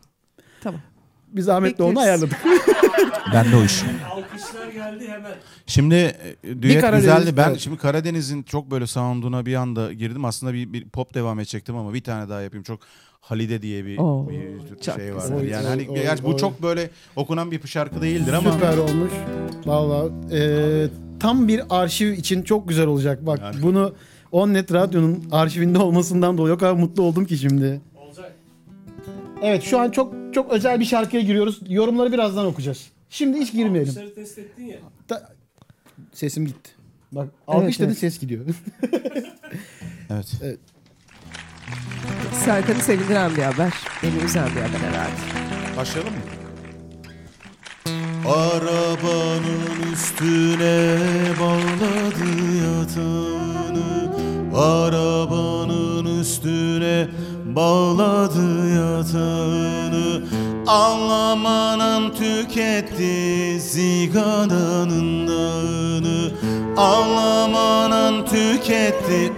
[0.64, 0.82] Tamam.
[1.28, 2.08] biz Ahmet'le onu Bekleriz.
[2.08, 2.38] ayarladık.
[3.34, 3.84] Ben de o iş.
[4.12, 5.32] Alkışlar geldi hemen.
[5.68, 7.38] Şimdi e, düet Karadeniz, güzeldi.
[7.38, 7.60] Ben evet.
[7.60, 10.26] şimdi Karadeniz'in çok böyle sound'una bir anda girdim.
[10.26, 12.64] Aslında bir, bir pop devam edecektim ama bir tane daha yapayım.
[12.64, 12.80] Çok
[13.22, 15.42] Halide diye bir, Oo, bir şey var.
[15.44, 16.34] Yani hani oy, gerçi oy.
[16.34, 19.12] bu çok böyle okunan bir şarkı değildir ama Süper olmuş.
[19.66, 20.88] Vallahi e,
[21.20, 23.26] tam bir arşiv için çok güzel olacak.
[23.26, 23.56] Bak Yani.
[23.62, 23.94] bunu
[24.32, 27.82] Onnet Radyo'nun arşivinde olmasından dolayı o kadar mutlu oldum ki şimdi.
[28.08, 28.36] Olacak.
[29.42, 31.60] Evet şu an çok çok özel bir şarkıya giriyoruz.
[31.70, 32.88] Yorumları birazdan okuyacağız.
[33.10, 33.90] Şimdi hiç girmeyelim.
[33.90, 34.78] Alkışları test ettin ya.
[35.10, 35.30] Da-
[36.14, 36.72] Sesim gitti.
[37.12, 37.98] Bak alkış Evet, dedin evet.
[37.98, 38.46] ses gidiyor.
[40.10, 40.60] evet.
[42.46, 43.74] Serkan'ı sevindiren bir haber.
[44.04, 45.78] Beni üzen bir haber herhalde.
[45.78, 46.20] Başlayalım mı?
[48.28, 50.98] Arabanın üstüne
[51.40, 52.30] bağladı
[52.66, 54.12] yatağını
[54.56, 57.08] Arabanın üstüne
[57.46, 60.22] bağladı yatağını
[60.68, 66.32] Ağlamanan tüketti zigananın dağını
[66.78, 69.34] Ağlamanan tüketti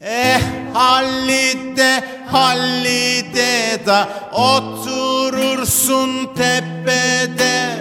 [0.03, 0.41] Eh
[0.73, 7.75] Halide Halide da oturursun tepede.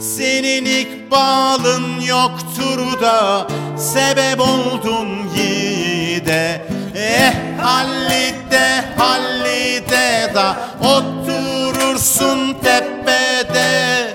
[0.00, 6.60] Senin ikbalın yoktur da sebep oldun yiğide
[6.96, 14.08] Eh Halide Halide da oturursun tepede.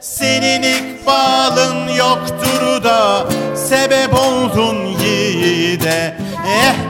[0.00, 6.23] Senin ikbalın yoktur da sebep oldun yiğide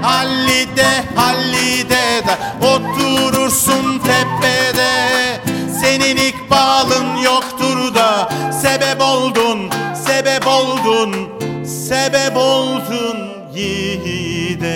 [0.03, 5.41] Hallide Hallide da Oturursun tepede.
[5.81, 8.29] Senin ikbalın yoktur da
[8.63, 9.71] Sebep oldun
[10.07, 11.29] Sebep oldun
[11.65, 13.17] Sebep oldun
[13.55, 14.75] yiğide.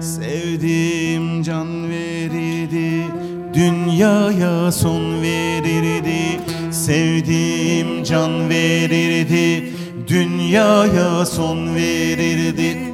[0.00, 3.06] Sevdiğim can verirdi
[3.54, 6.40] Dünyaya son verirdi.
[6.72, 9.72] Sevdiğim can verirdi
[10.08, 12.91] Dünyaya son verirdi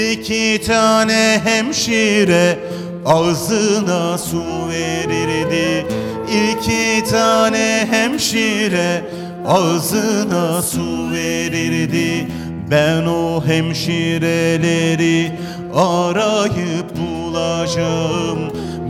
[0.00, 2.58] İki tane hemşire
[3.06, 5.86] Ağzına su verirdi.
[6.28, 9.04] İki tane hemşire
[9.46, 12.26] Ağzına su verirdi.
[12.70, 15.32] Ben o hemşireleri
[15.74, 18.38] arayıp bulacağım.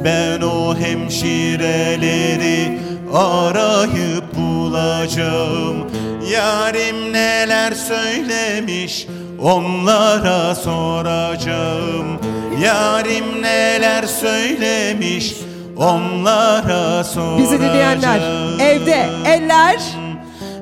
[0.05, 2.79] Ben o hemşireleri
[3.15, 5.91] arayıp bulacağım.
[6.33, 9.07] Yarim neler söylemiş
[9.43, 12.19] onlara soracağım
[12.63, 15.35] Yarim neler söylemiş?
[15.77, 18.21] Onlara soracağım Bizi dinleyenler
[18.61, 19.81] evde eller?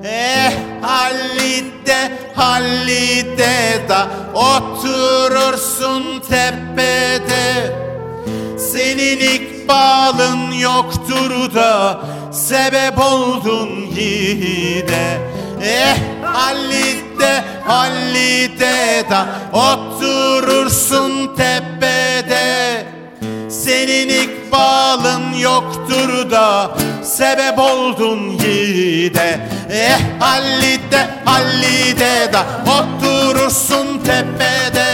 [0.04, 0.52] Eh
[0.82, 7.76] Halide Halide da oturursun tepede.
[8.58, 12.00] Senin ikbalın yoktur da
[12.32, 15.18] sebep oldun yiğide
[15.62, 15.96] Eh
[16.32, 22.86] Halide Halide da oturursun tepede.
[23.50, 26.70] Senin ikbalın yoktur da
[27.02, 34.88] sebep oldun yiğide Eh Hallide Hallide da oturursun tepede.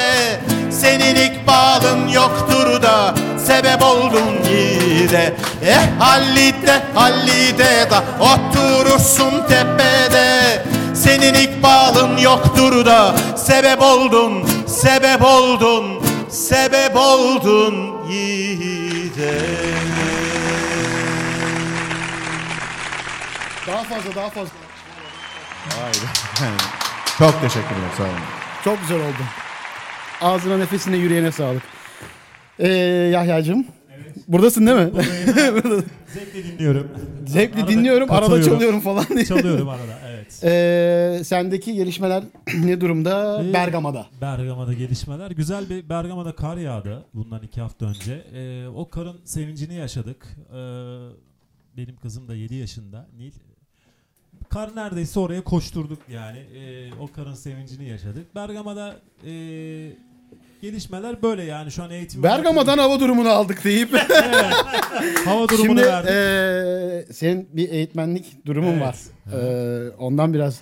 [0.70, 3.14] Senin ikbalın yoktur da
[3.46, 5.34] sebep oldun yiğide
[5.66, 10.62] Eh Hallide Hallide da oturursun tepede
[10.94, 17.74] Senin ikbalın yoktur da sebep oldun sebep oldun sebep oldun
[18.10, 19.40] yiğide
[23.66, 24.50] Daha fazla daha fazla.
[27.18, 28.12] Çok teşekkürler sağ olun.
[28.64, 29.22] Çok güzel oldu.
[30.20, 31.62] Ağzına nefesine yüreğine sağlık.
[32.58, 32.68] Ee,
[33.12, 33.66] Yahya'cığım.
[34.28, 34.90] Buradasın değil mi?
[36.14, 36.88] Zevkle dinliyorum.
[37.26, 39.06] Zevkle Arada dinliyorum, arada çalıyorum falan.
[39.08, 39.24] diye.
[39.24, 40.13] Çalıyorum arada evet.
[40.44, 42.24] Ee, sendeki gelişmeler
[42.64, 43.44] ne durumda?
[43.44, 44.06] Ee, Bergama'da.
[44.20, 45.30] Bergama'da gelişmeler.
[45.30, 48.24] Güzel bir Bergama'da kar yağdı bundan iki hafta önce.
[48.34, 50.26] Ee, o karın sevincini yaşadık.
[50.50, 50.54] Ee,
[51.76, 53.32] benim kızım da 7 yaşında Nil.
[54.48, 56.38] Kar neredeyse oraya koşturduk yani.
[56.38, 58.34] Ee, o karın sevincini yaşadık.
[58.34, 58.96] Bergama'da
[59.26, 59.32] e,
[60.64, 62.22] gelişmeler böyle yani şu an eğitim...
[62.22, 63.88] Bergama'dan hava durumunu aldık deyip.
[63.94, 64.54] Evet.
[65.24, 66.10] Hava durumunu Şimdi verdik.
[66.10, 68.82] ee, senin bir eğitmenlik durumun Evet.
[68.82, 68.96] var.
[69.32, 70.60] Ee, ondan biraz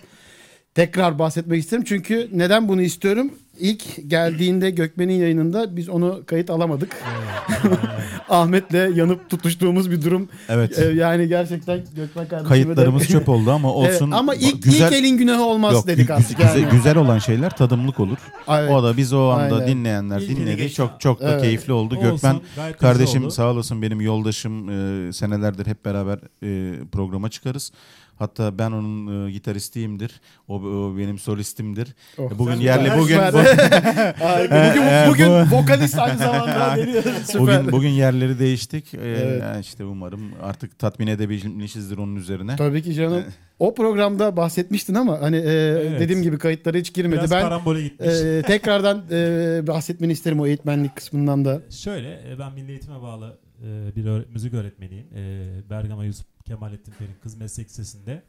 [0.75, 1.85] tekrar bahsetmek isterim.
[1.85, 3.35] Çünkü neden bunu istiyorum?
[3.61, 6.97] İlk geldiğinde Gökmen'in yayınında biz onu kayıt alamadık.
[8.29, 10.29] Ahmet'le yanıp tutuştuğumuz bir durum.
[10.49, 10.79] Evet.
[10.79, 14.11] Ee, yani gerçekten Gökmen kardeşime de- Kayıtlarımız çöp oldu ama Evet, olsun.
[14.11, 16.37] ama ilk, güzel ilk elin günahı olmaz Yok, dedik artık.
[16.39, 16.71] güzel, yani.
[16.71, 18.19] güzel olan şeyler tadımlık olur.
[18.49, 18.71] Evet.
[18.71, 19.69] O da biz o anda Aynen.
[19.69, 20.73] dinleyenler dinledi.
[20.73, 21.43] Çok çok da Evet.
[21.43, 21.95] keyifli oldu.
[21.97, 22.41] Olsun, Gökmen
[22.81, 23.31] kardeşim oldu.
[23.31, 24.69] sağ olasın benim yoldaşım.
[25.09, 27.73] Ee, senelerdir hep beraber e, programa çıkarız.
[28.19, 30.21] Hatta ben onun e, gitaristiyimdir.
[30.49, 31.95] O, o benim solistimdir.
[32.19, 32.31] Oh.
[32.39, 32.99] Bugün Sen yerli süper.
[32.99, 33.17] bugün
[34.25, 34.71] Harika.
[34.71, 37.03] bugün Ee, bugün bu- vokalist aynı zamanda geliyor.
[37.25, 37.41] Süper.
[37.41, 38.95] bugün bugün yerleri değiştik.
[38.95, 39.43] Ee, Evet.
[39.65, 42.57] işte umarım artık tatmin edebilmişizdir onun üzerine.
[42.57, 43.25] Tabii ki canım.
[43.59, 47.19] O programda bahsetmiştin ama hani e, dediğim gibi kayıtlara hiç girmedi.
[47.19, 48.09] Biraz ben karambole gitmiş.
[48.09, 51.61] e, tekrardan e, bahsetmeni isterim o eğitmenlik kısmından da.
[51.71, 55.07] Şöyle e, ben Milli Eğitim'e bağlı e, bir öğre- müzik öğretmeniyim.
[55.17, 58.23] E, Bergama Yusuf Kemalettin Ferin Kız Meslek Lisesi'nde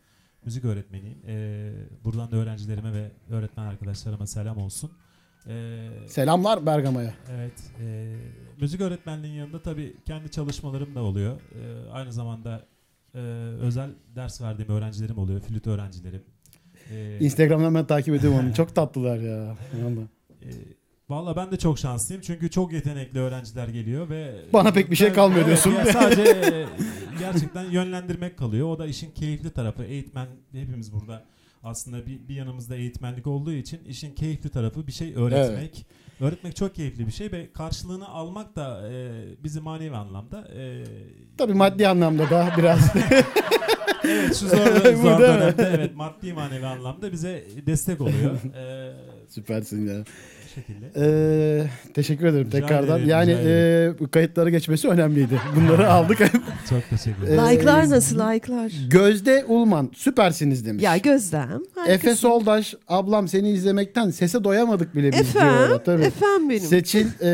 [0.45, 1.17] müzik öğretmeniyim.
[1.27, 1.71] E,
[2.03, 4.91] buradan da öğrencilerime ve öğretmen arkadaşlarıma selam olsun.
[5.47, 7.13] E, Selamlar Bergama'ya.
[7.31, 8.15] evet, e,
[8.61, 11.35] müzik öğretmenliğinin yanında tabii kendi çalışmalarım da oluyor.
[11.35, 12.65] E, aynı zamanda
[13.15, 13.19] e,
[13.61, 16.23] özel ders verdiğim öğrencilerim oluyor, flüt öğrencilerim.
[16.91, 18.53] E, Instagram'dan ben takip ediyorum onu.
[18.55, 19.57] Çok tatlılar ya.
[20.41, 20.49] E,
[21.09, 25.07] Valla ben de çok şanslıyım çünkü çok yetenekli öğrenciler geliyor ve Bana pek bir şey
[25.07, 25.71] Evet, kalmıyor evet, diyorsun.
[25.71, 26.65] ya sadece e,
[27.19, 28.67] gerçekten yönlendirmek kalıyor.
[28.67, 29.83] O da işin keyifli tarafı.
[29.83, 31.23] Eğitmen hepimiz burada
[31.63, 35.85] aslında bir, bir yanımızda eğitmenlik olduğu için işin keyifli tarafı bir şey öğretmek.
[36.19, 39.11] Öğretmek çok keyifli bir şey ve karşılığını almak da e,
[39.43, 40.83] bizi manevi anlamda e,
[41.37, 42.93] Tabii maddi anlamda da biraz.
[44.03, 48.31] evet şu zor, zor dönemde evet maddi manevi anlamda bize destek oluyor.
[48.55, 48.93] E,
[49.29, 50.03] Süpersin ya.
[50.55, 50.85] Şekilde.
[50.97, 52.95] Ee, teşekkür ederim Rica tekrardan.
[52.97, 53.95] ederim, yani ederim.
[53.95, 55.39] e, bu kayıtlara geçmesi önemliydi.
[55.55, 56.17] Bunları aldık.
[56.69, 57.43] Çok teşekkür Ee, ederim.
[57.51, 58.71] Like'lar nasıl like'lar?
[58.89, 60.83] Gözde Ulman süpersiniz demiş.
[60.83, 61.49] Ya Gözlem.
[61.51, 62.13] Efe harikasın.
[62.15, 65.45] Soldaş ablam seni izlemekten sese doyamadık bile biz diyor.
[65.45, 66.03] Efendim, Tabii.
[66.03, 66.59] efendim benim.
[66.61, 67.27] Seçil e,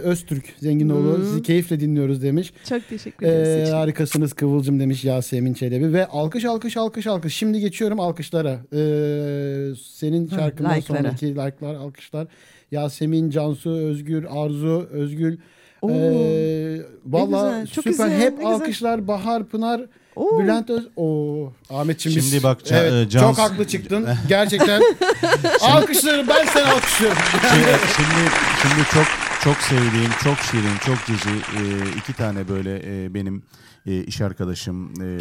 [0.00, 2.52] Öztürk Zenginoğlu sizi keyifle dinliyoruz demiş.
[2.68, 3.48] Çok teşekkür ederiz.
[3.48, 3.72] Ee, Seçil.
[3.72, 7.34] harikasınız Kıvılcım demiş Yasemin Çelebi ve alkış alkış alkış alkış.
[7.34, 8.50] Şimdi geçiyorum alkışlara.
[8.72, 11.02] Ee, senin şarkından like'lara.
[11.02, 12.26] sonraki like'lar alkışlar.
[12.70, 15.38] Yasemin, Cansu, Özgür, Arzu, Özgül.
[15.82, 17.90] Oo, Ee, Valla süper.
[17.90, 18.52] güzel, Hep güzel.
[18.52, 19.08] alkışlar.
[19.08, 19.80] Bahar, Pınar,
[20.16, 20.38] Oo.
[20.42, 20.88] Bülent Öz...
[20.96, 22.30] Oo, Ahmetciğim biz...
[22.30, 24.06] Şimdi bak, evet, e, Cansu- Çok haklı çıktın.
[24.28, 24.82] Gerçekten.
[25.60, 27.18] Alkışları ben seni alkışlıyorum.
[27.50, 27.64] Şimdi,
[27.96, 28.30] şimdi
[28.62, 29.04] şimdi çok
[29.44, 31.60] çok sevdiğim, çok şirin, çok cici e,
[31.98, 33.42] iki tane böyle e, benim
[33.86, 35.18] e, iş arkadaşım e,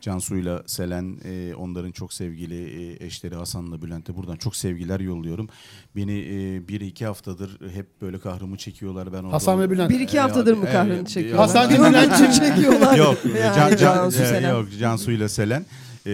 [0.00, 5.48] Cansu'yla Selen, e, onların çok sevgili e, eşleri Hasan'la Bülent'e buradan çok sevgiler yolluyorum.
[5.96, 9.12] Beni e, bir iki haftadır hep böyle kahrımı çekiyorlar.
[9.12, 9.90] Ben orada- Hasan ve Bülent.
[9.90, 11.08] Bir iki haftadır mı kahrını evet.
[11.08, 11.46] çekiyorlar?
[11.46, 11.78] Hasan mi?
[11.88, 12.32] Bülent'ciğim.
[12.32, 12.96] çekiyorlar.
[12.96, 13.18] Yok,
[13.56, 14.50] Can, Can, Cansu e, Selen.
[14.50, 15.64] yok Cansu ile Selen.
[16.06, 16.12] E,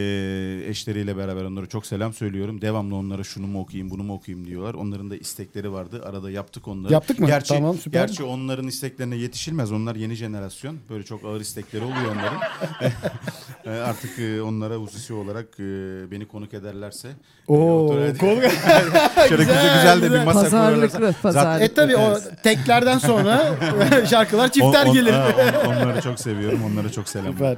[0.68, 2.60] eşleriyle beraber onlara çok selam söylüyorum.
[2.60, 4.74] Devamlı onlara şunu mu okuyayım, bunu mu okuyayım diyorlar.
[4.74, 6.02] Onların da istekleri vardı.
[6.06, 6.92] Arada yaptık onları.
[6.92, 7.26] Yaptık mı?
[7.26, 8.00] Gerçi, Tamam, süper.
[8.00, 9.72] Gerçi onların isteklerine yetişilmez.
[9.72, 10.76] Onlar yeni jenerasyon.
[10.90, 12.38] Böyle çok ağır istekleri oluyor onların.
[13.66, 15.62] E, Artık e, onlara hususi olarak e,
[16.10, 17.08] beni konuk ederlerse.
[17.08, 17.12] e,
[17.52, 18.40] Oo, otur- kol-
[19.28, 21.20] Şöyle güzel, güzel de bir masa Pazarlıklı, kurarlarsa.
[21.22, 21.64] pazarlıklı.
[21.64, 23.54] E tabi o teklerden sonra
[24.10, 25.12] şarkılar çifter On- on- gelir.
[25.12, 25.28] ha,
[25.66, 26.60] on- onları çok seviyorum.
[26.72, 27.32] Onlara çok selam.
[27.32, 27.56] Süper.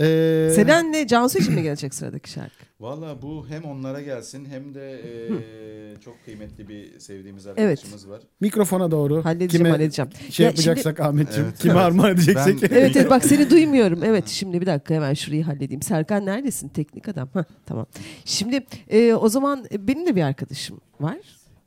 [0.00, 2.64] Ee, Selen'le Cansu için mi gelecek sıradaki şarkı?
[2.80, 8.20] Valla bu hem onlara gelsin hem de e, çok kıymetli bir sevdiğimiz arkadaşımız var.
[8.40, 9.24] mikrofona doğru.
[9.24, 10.10] Halledeceğim Kime halledeceğim.
[10.30, 11.46] şey Ya yapacaksak Ahmetciğim.
[11.48, 11.82] Evet, kime evet.
[11.82, 12.62] armağan edeceksek.
[12.62, 14.04] Ben- Evet evet bak seni duymuyorum.
[14.04, 15.82] Evet şimdi bir dakika hemen şurayı halledeyim.
[15.82, 16.68] Serkan neredesin?
[16.68, 17.28] Teknik adam.
[17.34, 17.86] Hah, tamam.
[18.24, 21.18] Şimdi e, o zaman benim de bir arkadaşım var.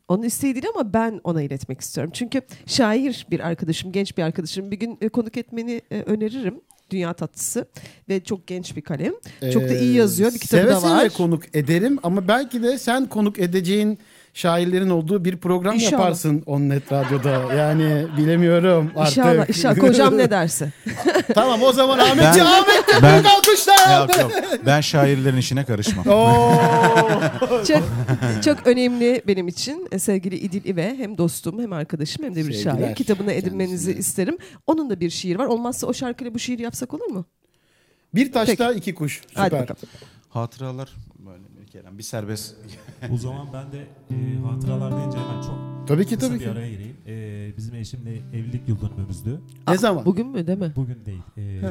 [0.08, 2.12] Onun isteği değil ama ben ona iletmek istiyorum.
[2.16, 4.72] Çünkü şair bir arkadaşım, genç bir arkadaşım.
[4.72, 6.62] Bir gün e, konuk etmeni e, öneririm.
[6.94, 7.68] Dünya tatlısı
[8.10, 9.14] ve çok genç bir kalem.
[9.54, 10.34] Çok da iyi yazıyor.
[10.34, 11.00] Bir kitabı Ee, seve da var.
[11.00, 14.00] Seve konuk ederim ama belki de sen konuk edeceğin
[14.34, 15.92] şairlerin olduğu bir program İnşallah.
[15.92, 17.54] yaparsın On Net Radyo'da.
[17.54, 19.18] Yani bilemiyorum artık.
[19.18, 19.76] İnşallah, inşallah.
[19.80, 20.72] Kocam ne derse.
[21.34, 24.00] tamam o zaman Ahmetciğim Ben- Ahmet ben- büyük alkışlar.
[24.00, 24.32] Yok yok
[24.66, 26.04] ben şairlerin işine karışmam.
[27.68, 27.84] Çok
[28.44, 32.54] çok önemli benim için e, sevgili İdil İve hem dostum hem arkadaşım hem de bir
[32.54, 32.96] Sevgiler şair.
[32.96, 34.00] Kitabını edinmenizi kendisine.
[34.00, 34.38] isterim.
[34.68, 35.46] Onun da bir şiir var.
[35.46, 37.26] Olmazsa o şarkıyla bu şiiri yapsak olur mu?
[38.16, 39.22] bir taşta iki kuş.
[39.34, 39.62] Hadi Süper.
[39.62, 39.82] bakalım.
[40.30, 42.56] Hatıralar böyle bir Kerem bir serbest.
[43.12, 45.56] O zaman ben de e, hatıralar deyince hemen çok
[45.88, 46.52] Tabii ki kısa tabii bir ki.
[46.52, 46.98] araya gireyim.
[47.08, 49.42] E, bizim eşimle evlilik yıl dönümümüzdü.
[49.68, 50.06] Ne zaman?
[50.06, 50.74] Bugün mü değil mi?
[50.76, 51.22] Bugün değil.
[51.38, 51.62] E,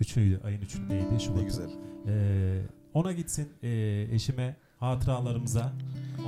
[0.00, 1.20] üçüydü, ayın üçündeydi.
[1.20, 1.38] Şubat.
[1.38, 1.70] Ne güzel.
[2.08, 2.12] E,
[2.94, 3.68] ona gitsin e,
[4.12, 5.72] eşime hatıralarımıza,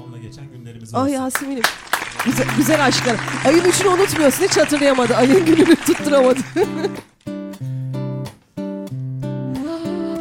[0.05, 1.13] onunla geçen günlerimize Ah olsun.
[1.13, 1.63] Yasemin'im.
[2.25, 3.17] Güzel, güzel aşklar.
[3.47, 4.45] Ayın üçünü unutmuyorsun.
[4.45, 5.15] Hiç hatırlayamadı.
[5.15, 6.41] Ayın gününü tutturamadı.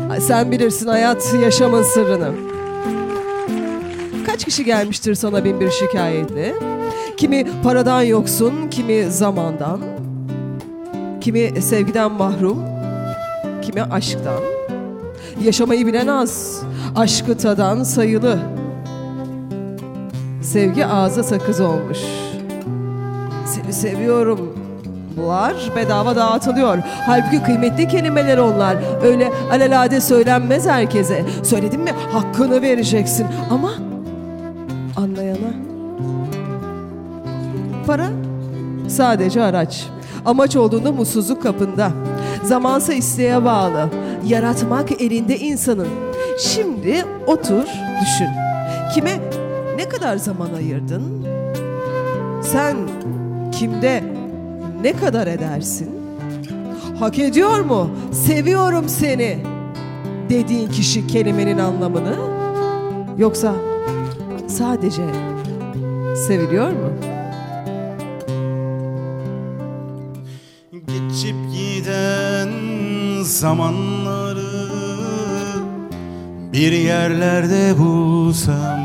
[0.10, 2.53] Ay, Sen bilirsin hayat yaşamın sırrını.
[4.34, 6.56] Kaç kişi gelmiştir sana bin bir şikayetle?
[7.18, 9.80] Kimi paradan yoksun, kimi zamandan.
[11.22, 12.58] Kimi sevgiden mahrum,
[13.62, 14.40] kimi aşktan.
[15.44, 16.62] Yaşamayı bilen az,
[16.96, 18.40] aşkı tadan sayılı.
[20.42, 22.00] Sevgi ağza sakız olmuş.
[23.46, 24.58] Seni seviyorum.
[25.18, 26.78] Bunlar bedava dağıtılıyor.
[27.06, 28.78] Halbuki kıymetli kelimeler onlar.
[29.04, 31.26] Öyle alelade söylenmez herkese.
[31.44, 33.28] Söyledin mi hakkını vereceksin.
[33.52, 33.93] Ama
[34.96, 35.54] anlayana.
[37.88, 38.10] Para
[38.88, 39.88] sadece araç.
[40.26, 41.92] Amaç olduğunda mutsuzluk kapında.
[42.44, 43.90] Zamansa isteğe bağlı.
[44.28, 45.88] Yaratmak elinde insanın.
[46.40, 47.64] Şimdi otur,
[48.02, 48.28] düşün.
[48.96, 49.20] Kime
[49.78, 51.26] ne kadar zaman ayırdın?
[52.42, 52.78] Sen
[53.52, 54.04] kimde
[54.82, 55.90] ne kadar edersin?
[57.00, 57.90] Hak ediyor mu?
[58.12, 59.38] Seviyorum seni
[60.30, 62.16] dediğin kişi kelimenin anlamını
[63.18, 63.54] yoksa
[64.54, 65.04] sadece
[66.28, 66.90] seviliyor mu?
[70.72, 72.50] Geçip giden
[73.24, 74.70] zamanları
[76.54, 78.80] bir yerlerde bulsam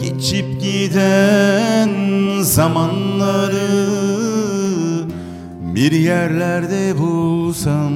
[0.00, 1.90] Geçip giden
[2.42, 3.88] zamanları
[5.74, 7.92] bir yerlerde bulsam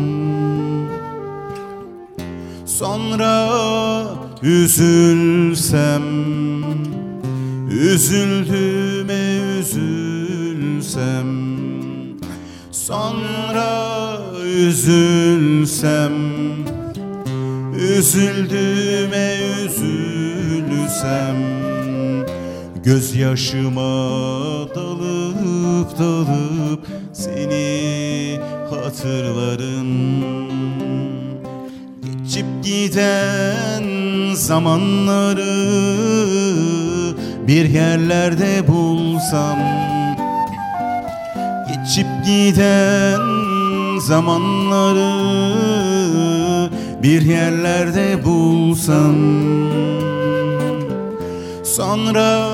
[2.66, 3.48] Sonra
[4.42, 6.02] üzülsem
[7.70, 11.26] Üzüldüğüme üzülsem.
[12.70, 16.12] Sonra üzülsem
[17.76, 21.36] Üzüldüğüme üzülsem.
[22.84, 23.82] Gözyaşıma
[24.74, 28.40] dalıp dalıp seni
[28.70, 30.61] hatırlarım
[32.62, 33.84] giden
[34.34, 35.56] zamanları
[37.46, 39.58] bir yerlerde bulsam
[41.68, 43.20] Geçip giden
[43.98, 45.12] zamanları
[47.02, 49.16] bir yerlerde bulsam.
[51.64, 52.48] Sonra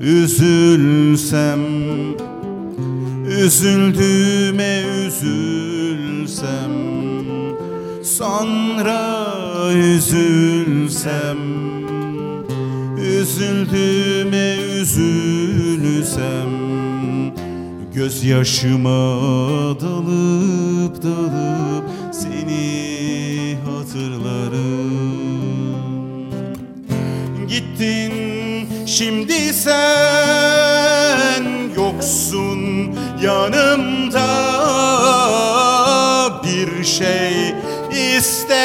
[0.00, 1.60] üzülsem
[3.28, 6.89] Üzüldüğüme üzülsem
[8.20, 11.38] Sonra üzülsem
[12.98, 16.50] Üzüldüğüme üzülsem
[17.94, 18.90] Gözyaşıma
[19.80, 25.00] dalıp dalıp Seni hatırlarım.
[27.48, 28.12] Gittin
[28.86, 30.19] şimdi sen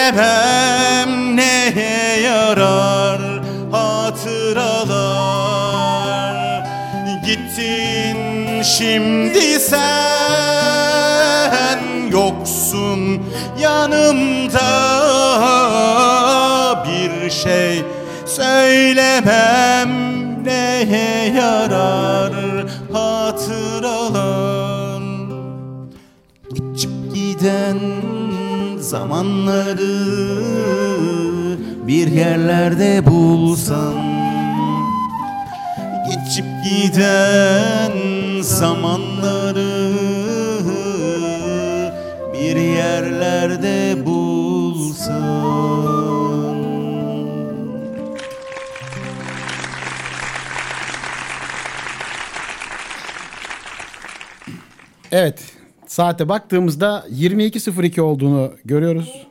[0.05, 3.21] istemem neye yarar
[3.71, 5.15] hatıralar?
[7.25, 9.79] Gittin şimdi sen
[12.11, 13.23] yoksun
[13.59, 14.71] yanımda
[16.85, 17.83] bir şey
[18.25, 19.89] söylemem
[20.43, 22.44] neye yarar
[28.85, 29.97] zamanları
[31.87, 33.93] bir yerlerde bulsam
[36.09, 37.91] Geçip giden
[38.41, 39.93] zamanları
[42.33, 45.35] bir yerlerde bulsam
[55.11, 55.54] Evet.
[55.95, 59.27] Saate baktığımızda 22.02 olduğunu görüyoruz.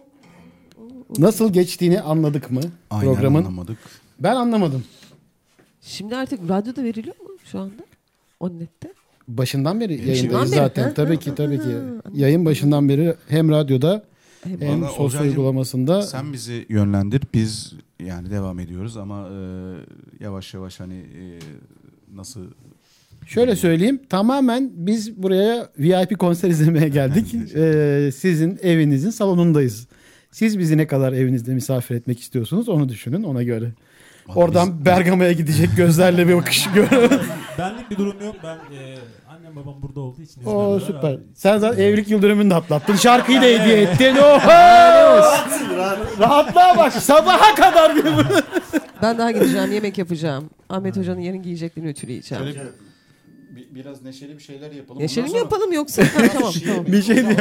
[1.18, 2.60] Nasıl geçtiğini anladık mı
[2.90, 3.38] Aynen programın?
[3.38, 3.78] anlamadık.
[4.20, 4.84] Ben anlamadım.
[5.80, 7.82] Şimdi artık radyoda veriliyor mu şu anda?
[8.40, 8.92] O nette.
[9.28, 10.82] Başından beri yayındayız beri, zaten.
[10.82, 10.94] ha?
[10.94, 11.76] Tabii ki tabii ki.
[12.12, 14.04] Yayın başından beri hem radyoda
[14.44, 17.22] hem Vallahi sosyal Olcaycığım, uygulamasında Sen bizi yönlendir.
[17.34, 19.36] Biz yani devam ediyoruz ama e,
[20.20, 21.38] yavaş yavaş hani e,
[22.14, 22.40] nasıl
[23.26, 27.34] Şöyle söyleyeyim tamamen biz buraya VIP konser izlemeye geldik.
[27.56, 29.86] Ee, sizin evinizin salonundayız.
[30.30, 33.70] Siz bizi ne kadar evinizde misafir etmek istiyorsunuz onu düşünün ona göre.
[34.34, 36.90] Oradan Bergama'ya gidecek gözlerle bir bakış gör.
[37.58, 38.36] Benlik bir durum yok.
[38.44, 38.94] Ben e,
[39.28, 41.12] annem babam burada olduğu için Oo İzmir'deler süper.
[41.12, 41.20] abi.
[41.34, 42.96] Sen zaten evlilik yıl dönümünü de atlattın.
[42.96, 44.16] Şarkıyı da hediye ettin.
[44.16, 44.48] Oho!
[46.20, 46.92] Rahatlığa bak.
[46.92, 48.08] Sabaha kadar gibi.
[49.02, 50.50] Ben daha gideceğim yemek yapacağım.
[50.68, 52.44] Ahmet Hoca'nın yarın giyeceklerini ütüleyeceğim.
[53.74, 55.02] Biraz neşeli bir şeyler yapalım.
[55.02, 56.02] Neşeli mi yapalım yoksa?
[56.14, 56.86] Ha, tamam tamam.
[56.86, 57.36] bir şey diye.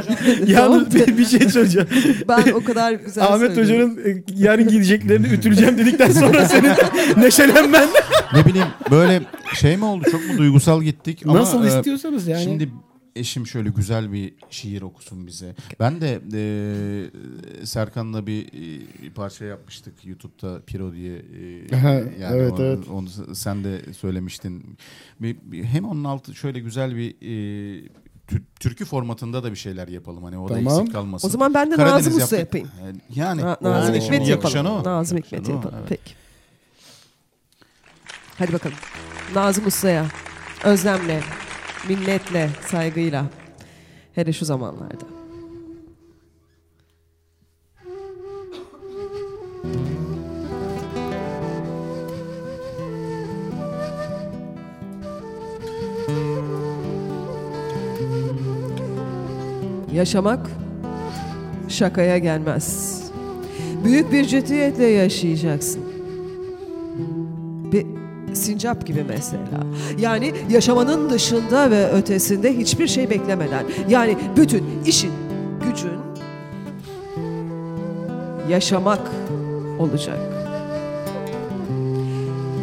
[0.48, 1.88] Yalnız bir, bir şey söyleyeceğim.
[2.28, 3.98] Ben o kadar güzel Ahmet söylüyorum.
[3.98, 6.72] Hoca'nın e, yarın giyeceklerini ütüleyeceğim dedikten sonra senin
[7.18, 7.88] neşelenmen.
[8.34, 9.22] ne bileyim böyle
[9.56, 12.44] şey mi oldu çok mu duygusal gittik ama Nasıl e, istiyorsanız yani.
[12.44, 12.70] Şimdi
[13.16, 15.56] eşim şöyle güzel bir şiir okusun bize.
[15.80, 16.22] Ben de
[17.62, 21.16] e, Serkan'la bir, e, bir parça yapmıştık YouTube'da Piro diye.
[21.18, 22.88] e, yani evet, onu, evet.
[22.90, 24.78] onu sen de söylemiştin.
[25.20, 27.90] Bir, bir- hem onun altı şöyle güzel bir e,
[28.28, 30.24] tür- türkü formatında da bir şeyler yapalım.
[30.24, 30.80] Hani o da Tamam.
[30.80, 31.28] eksik kalmasın.
[31.28, 32.68] O zaman ben de Karadeniz Nazım Usta yapayım.
[33.16, 34.66] Yani Na- Nazım Hikmet yapalım.
[34.66, 34.84] o.
[34.84, 35.76] Nazım Hikmet yapalım.
[35.80, 35.86] evet.
[35.90, 36.14] Peki.
[38.38, 38.76] Hadi bakalım.
[39.36, 40.06] Nazım Usta'ya
[40.64, 41.22] özlemle,
[41.90, 43.26] minnetle, saygıyla.
[44.16, 45.06] Hele şu zamanlarda.
[59.94, 60.50] Yaşamak
[61.70, 63.00] şakaya gelmez.
[63.84, 65.83] Büyük bir ciddiyetle yaşayacaksın.
[68.44, 69.64] Sincap gibi mesela.
[70.00, 73.66] Yani yaşamanın dışında ve ötesinde hiçbir şey beklemeden.
[73.90, 75.12] Yani bütün işin,
[75.64, 76.00] gücün
[78.50, 79.02] yaşamak
[79.80, 80.33] olacak.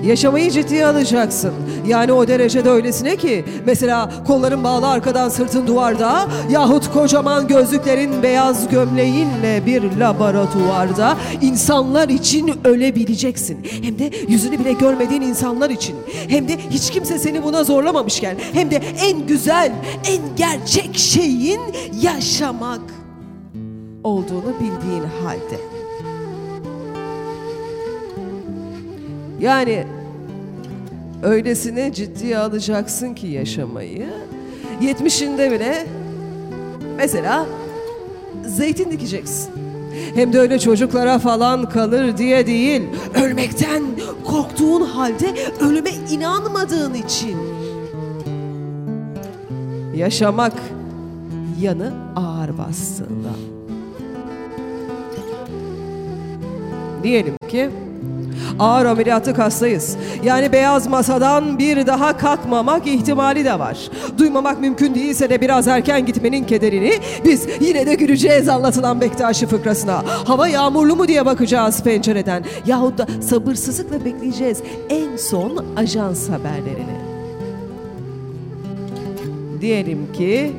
[0.04, 1.52] Yaşamayı ciddiye alacaksın.
[1.86, 8.68] Yani o derecede öylesine ki mesela kolların bağlı arkadan sırtın duvarda yahut kocaman gözlüklerin beyaz
[8.68, 13.58] gömleğinle bir laboratuvarda insanlar için ölebileceksin.
[13.82, 15.96] Hem de yüzünü bile görmediğin insanlar için.
[16.28, 18.36] Hem de hiç kimse seni buna zorlamamışken.
[18.52, 19.72] Hem de en güzel,
[20.06, 21.60] en gerçek şeyin
[22.02, 22.80] yaşamak
[24.04, 25.79] olduğunu bildiğin halde.
[29.40, 29.84] Yani
[31.22, 34.08] öylesine ciddiye alacaksın ki yaşamayı.
[34.82, 35.86] 70'inde bile
[36.96, 37.46] mesela
[38.46, 39.50] zeytin dikeceksin.
[40.14, 42.82] Hem de öyle çocuklara falan kalır diye değil.
[43.24, 43.82] Ölmekten
[44.24, 47.36] korktuğun halde ölüme inanmadığın için.
[49.96, 50.52] Yaşamak
[51.60, 53.30] yanı ağır bastığında.
[57.02, 57.70] Diyelim ki
[58.58, 59.96] ağır ameliyatlık hastayız.
[60.24, 63.78] Yani beyaz masadan bir daha kalkmamak ihtimali de var.
[64.18, 66.92] Duymamak mümkün değilse de biraz erken gitmenin kederini
[67.24, 70.02] biz yine de güleceğiz anlatılan Bektaşi fıkrasına.
[70.26, 72.44] Hava yağmurlu mu diye bakacağız pencereden.
[72.66, 77.00] Yahut da sabırsızlıkla bekleyeceğiz en son ajans haberlerini.
[79.60, 80.52] Diyelim ki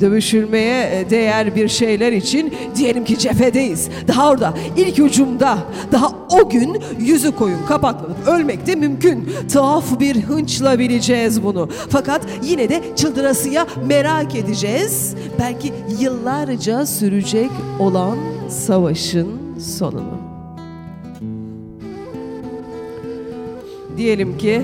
[0.00, 3.88] dövüşülmeye e, değer bir şeyler için diyelim ki cephedeyiz.
[4.08, 5.58] Daha orada ilk ucumda
[5.92, 9.28] daha o gün yüzü koyun kapaklanıp ölmek de mümkün.
[9.52, 11.68] Tuhaf bir hınçla bileceğiz bunu.
[11.90, 15.14] Fakat yine de çıldırasıya merak edeceğiz.
[15.38, 19.28] Belki yıllarca sürecek olan savaşın
[19.58, 20.20] sonunu.
[23.96, 24.62] Diyelim ki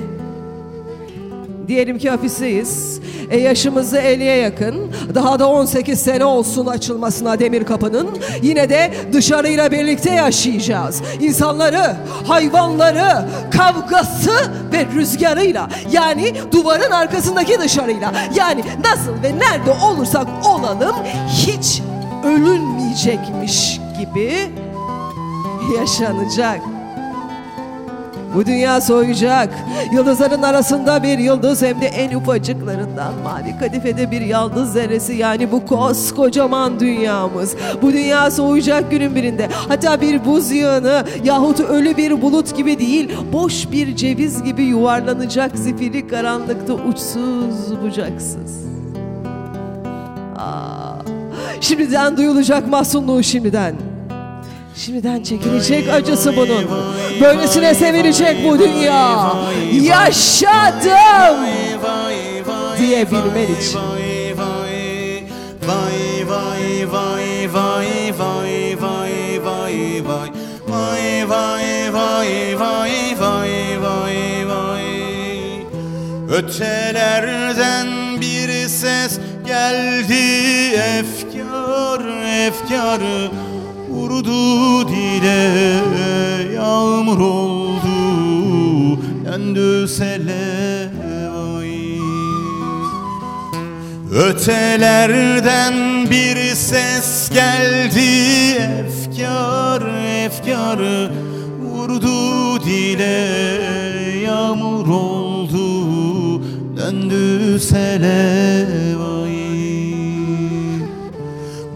[1.69, 3.01] Diyelim ki hapisteyiz.
[3.31, 4.93] E yaşımızı 50'ye yakın.
[5.15, 8.09] Daha da 18 sene olsun açılmasına demir kapının.
[8.43, 11.03] Yine de dışarıyla birlikte yaşayacağız.
[11.21, 11.97] İnsanları,
[12.27, 14.33] hayvanları, kavgası
[14.73, 15.69] ve rüzgarıyla.
[15.93, 18.13] Yani duvarın arkasındaki dışarıyla.
[18.35, 20.97] Yani nasıl ve nerede olursak olalım
[21.29, 21.83] hiç
[22.25, 24.33] ölünmeyecekmiş gibi
[25.79, 26.76] yaşanacak.
[28.37, 29.55] Bu dünya soyacak.
[29.93, 35.67] Yıldızların arasında bir yıldız hem de en ufacıklarından mavi kadifede bir yıldız zerresi yani bu
[35.67, 37.57] koskocaman dünyamız.
[37.83, 39.49] Bu dünya soğuyacak günün birinde.
[39.69, 45.59] Hatta bir buz yığını yahut ölü bir bulut gibi değil boş bir ceviz gibi yuvarlanacak
[45.59, 48.67] zifiri karanlıkta uçsuz bucaksız.
[50.37, 50.93] Aa,
[51.61, 53.96] şimdiden duyulacak mahzunluğu şimdiden.
[54.77, 56.65] Şimdiden çekilecek acısı bunun.
[57.21, 59.33] Böylesine sevilecek bu dünya.
[59.73, 61.47] Yaşadım
[62.79, 63.81] diyebilmen için.
[76.31, 77.87] Ötelerden
[78.21, 82.01] bir ses geldi efkar
[82.47, 83.01] efkar
[84.07, 85.51] Vurdu dile
[86.55, 87.99] yağmur oldu.
[89.25, 90.91] Döndü sele
[94.15, 95.75] Ötelerden
[96.11, 98.51] bir ses geldi
[98.81, 99.83] efkar
[100.25, 101.11] efkar.
[101.63, 103.29] Vurdu dile
[104.25, 106.43] yağmur oldu.
[106.77, 108.37] Döndü sele
[108.99, 109.46] vay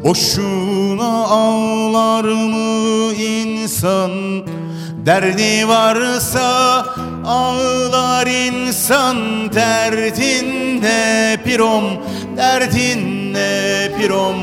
[0.05, 4.11] Boşuna ağlar mı insan?
[5.07, 6.87] Derdi varsa
[7.27, 9.41] ağlar insan.
[9.55, 11.85] Derdin ne pirom
[12.37, 14.37] Derdin ne pirom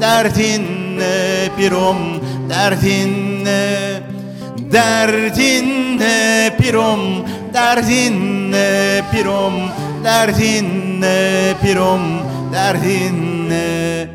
[0.00, 0.64] Derdin
[0.98, 1.96] ne pirom
[2.48, 4.02] Derdin ne
[4.72, 7.00] Derdin ne pirom
[7.54, 9.54] Derdin ne pirom
[10.04, 12.02] Derdin ne pirom
[12.52, 14.08] Derdin ne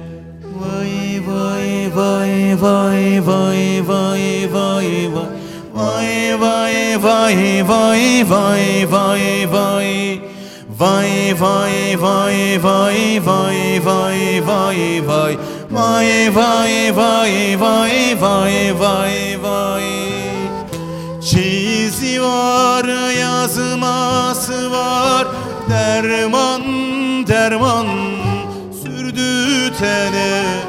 [0.59, 0.98] Vay
[1.89, 5.39] vay vay vay vay vay vay vay
[5.73, 10.21] Vay vay vay vay vay vay vay
[10.79, 15.37] Vay vay vay vay vay vay vay vay
[15.69, 17.55] Vay vay vay
[18.15, 19.87] vay vay vay
[21.21, 25.27] Çizi var yazması var
[25.69, 26.63] Derman
[27.27, 27.87] derman
[28.83, 30.68] sürdü tene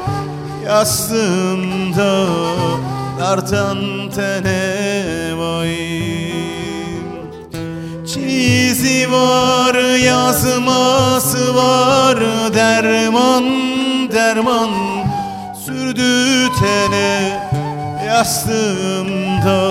[0.71, 2.25] Yastığımda
[3.19, 3.79] dartan
[4.15, 5.75] tene vay.
[8.07, 12.17] Çizi var yazması var
[12.53, 13.43] Derman
[14.11, 14.69] derman
[15.65, 17.39] sürdü tene.
[18.07, 19.61] Yastığımda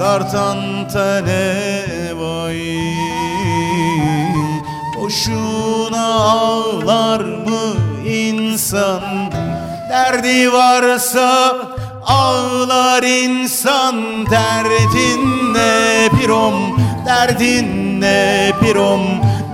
[0.00, 1.62] dartan tene
[2.14, 2.60] vay.
[4.96, 7.74] Boşuna ağlar mı
[8.06, 9.02] insan
[9.90, 11.56] Derdi varsa
[12.06, 16.78] ağlar insan Derdin ne pirom?
[17.06, 19.00] Derdin ne pirom?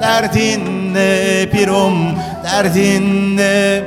[0.00, 1.96] Derdin ne pirom?
[2.44, 3.84] Derdin ne?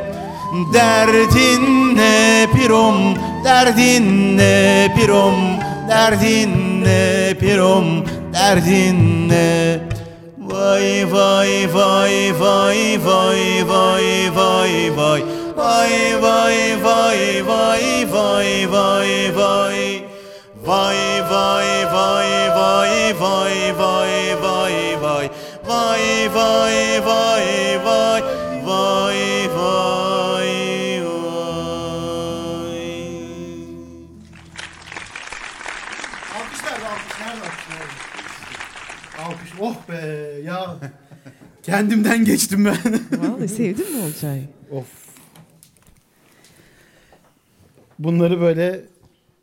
[0.74, 2.98] Derdin ne pirom?
[3.44, 5.36] Derdin ne pirom?
[5.90, 8.06] Derdin ne pirom?
[8.34, 9.80] Derdin ne?
[10.38, 19.80] Vay vay vay vay vay vay vay vay Vay vay vay vay vay vay vay
[20.68, 24.14] Vay vay vay vay vay vay
[24.44, 25.26] vay vay
[25.70, 26.06] Vay
[26.38, 28.16] vay vay vay
[28.68, 29.20] vay
[29.58, 30.00] vay
[30.30, 30.50] vay
[36.36, 37.96] Alkışlar alkış nerede alkış nerede?
[39.26, 40.02] Alkış oh be
[40.46, 40.76] ya.
[41.64, 42.78] Kendimden geçtim ben.
[43.22, 44.42] Vallahi sevdin mi Olcay?
[44.72, 45.09] of.
[48.00, 48.86] Bunları böyle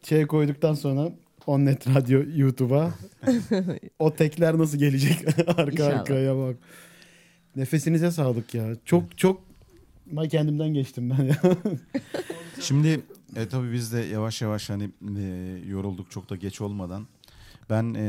[0.08, 1.12] şey koyduktan sonra
[1.46, 2.94] Onnet Radyo YouTube'a
[3.98, 5.16] o tekler nasıl gelecek
[5.48, 6.00] arka İnşallah.
[6.00, 6.56] arkaya bak.
[7.56, 8.76] Nefesinize sağlık ya.
[8.84, 9.40] Çok çok
[10.06, 11.36] ben kendimden geçtim ben ya.
[12.60, 13.00] Şimdi
[13.36, 15.22] e, tabii biz de yavaş yavaş hani e,
[15.68, 17.06] yorulduk çok da geç olmadan.
[17.70, 18.02] Ben e,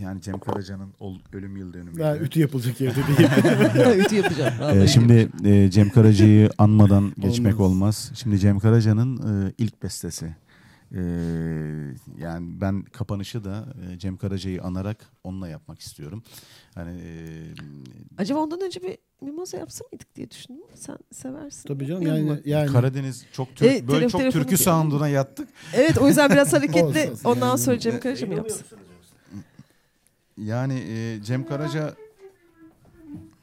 [0.00, 0.94] yani Cem Karaca'nın
[1.32, 1.98] ölüm yıl dönümü.
[1.98, 3.28] Daha ütü yapılacak yerde değil.
[4.04, 4.54] Ütü yapacağım.
[4.60, 4.88] Vallahi.
[4.88, 7.70] şimdi e, Cem Karaca'yı anmadan geçmek Olmaz.
[7.72, 8.12] olmaz.
[8.14, 10.36] Şimdi Cem Karaca'nın e, ilk bestesi.
[10.94, 11.00] E,
[12.18, 16.22] yani ben kapanışı da e, Cem Karaca'yı anarak onunla yapmak istiyorum.
[16.74, 17.08] Hani e,
[18.18, 20.62] Acaba ondan önce bir mimoza yapsa mıydık diye düşündüm.
[20.74, 21.68] Sen seversin.
[21.68, 25.48] Tabii canım yani yani Karadeniz çok Türk, E, böyle çok türkü sound'una yattık.
[25.74, 27.10] Evet o yüzden biraz hareketli.
[27.24, 28.66] Ondan Yani- sonra Cem Karaca mı yapsın?
[30.38, 31.94] Yani e, Cem Karaca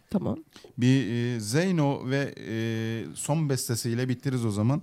[0.10, 0.38] Tamam.
[0.78, 2.56] bir e, Zeyno ve e,
[3.16, 4.82] son bestesiyle bitiririz o zaman.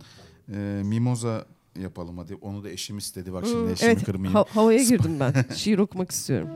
[0.54, 1.46] E, Mimoza
[1.80, 2.34] yapalım hadi.
[2.34, 3.32] Onu da eşim istedi.
[3.32, 4.34] Bak şimdi Hmm, eşimi evet kırmayayım.
[4.34, 5.34] ha- havaya girdim ben.
[5.54, 6.48] Şiir okumak istiyorum.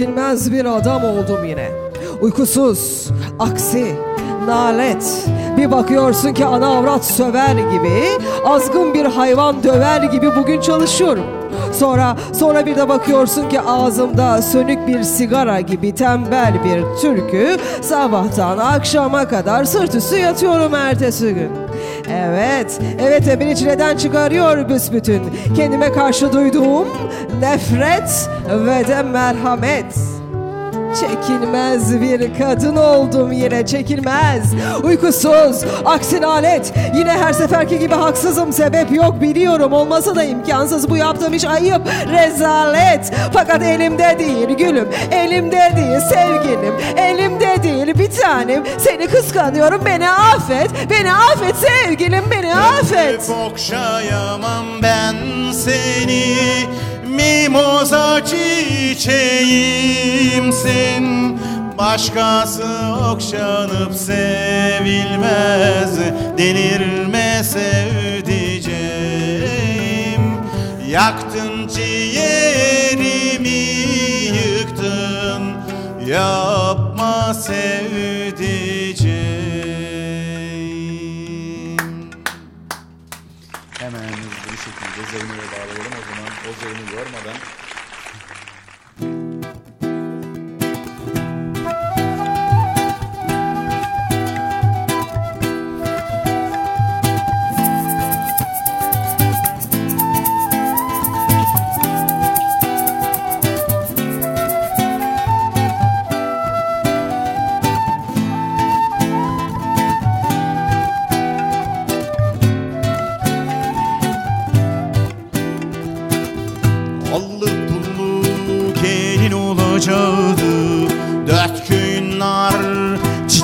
[0.00, 1.68] Çekilmez bir adam oldum yine.
[2.20, 3.08] Uykusuz,
[3.38, 3.86] aksi,
[4.46, 5.28] nalet.
[5.56, 8.02] Bir bakıyorsun ki ana avrat söver gibi,
[8.44, 11.24] azgın bir hayvan döver gibi bugün çalışıyorum.
[11.72, 18.58] Sonra sonra bir de bakıyorsun ki ağzımda sönük bir sigara gibi tembel bir türkü sabahtan
[18.58, 21.50] akşama kadar sırt üstü yatıyorum ertesi gün.
[22.12, 25.22] Evet, evet beni çileden çıkarıyor büsbütün.
[25.56, 26.88] Kendime karşı duyduğum
[27.40, 29.94] nefret ve de merhamet.
[31.00, 34.54] Çekilmez bir kadın oldum yine çekilmez.
[34.82, 36.72] Uykusuz, aksine alet.
[36.94, 39.20] Yine her seferki gibi haksızım sebep yok.
[39.20, 40.90] Biliyorum Olmasa da imkansız.
[40.90, 43.12] Bu yaptığım iş ayıp Rezalet.
[43.32, 48.64] Fakat elimde değil gülüm Elimde değil sevgilim Elimde değil bir tanem.
[48.78, 53.14] Seni kıskanıyorum beni affet Beni affet sevgilim beni affet.
[53.14, 55.14] Öpüp okşayamam ben
[55.52, 56.36] seni
[57.10, 59.10] Mimoza çiçeğimsin.
[61.78, 62.64] Başkası
[63.12, 65.98] okşanıp sevilmez.
[66.38, 68.80] Delirme sevdiceğim.
[70.88, 73.48] Yaktın ciğerimi
[74.36, 75.42] yıktın.
[76.06, 78.20] Yapma sevdiceğim.
[83.78, 85.92] Hemen hızlı bir şekilde Zeynep'e bağlayalım
[86.52, 87.36] Zeynep'i yormadan.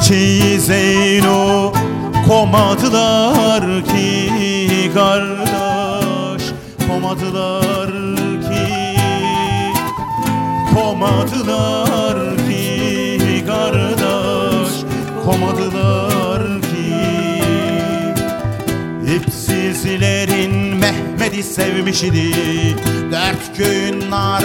[0.06, 1.72] Çiçeği Zeyno
[2.28, 6.42] Komadılar ki kardeş
[6.88, 7.90] Komadılar
[8.42, 8.96] ki
[10.74, 14.70] Komadılar ki kardeş
[15.24, 16.96] Komadılar ki.
[19.16, 22.34] İpsizlerin Mehmet'i sevmiş idi
[23.12, 24.44] Dört köyün nar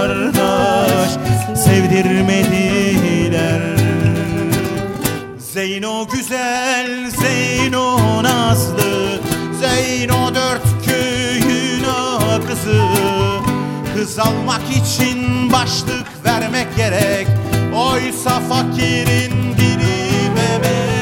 [0.00, 1.12] kardeş
[1.64, 3.60] Sevdirmediler.
[5.38, 9.20] Zeyno güzel, Zeyno nazlı
[9.60, 11.84] Zeyno dört köyün
[12.48, 12.82] kızı
[13.96, 17.26] Kız almak için başlık vermek gerek
[17.74, 20.99] Oysa fakirin biri Mehmet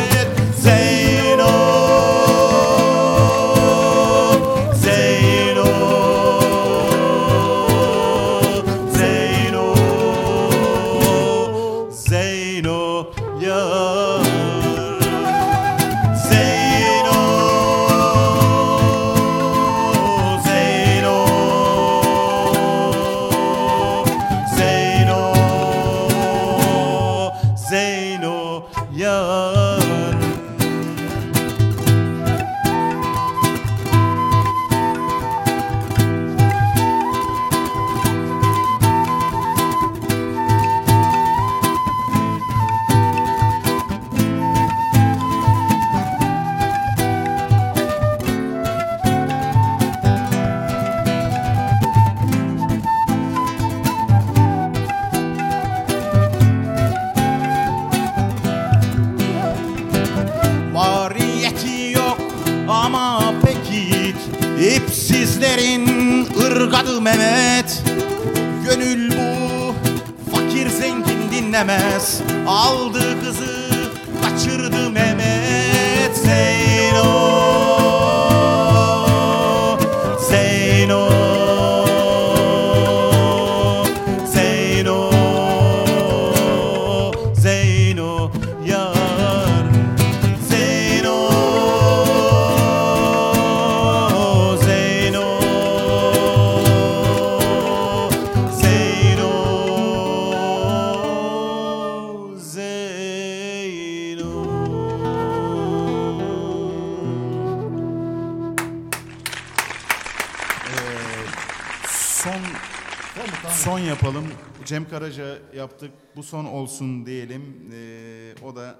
[114.89, 115.90] Cem Karaca yaptık.
[116.16, 117.70] Bu son olsun diyelim.
[117.73, 118.78] Ee, o da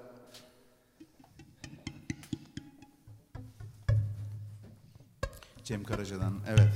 [5.63, 6.33] Cem Karaca'dan.
[6.47, 6.68] Evet.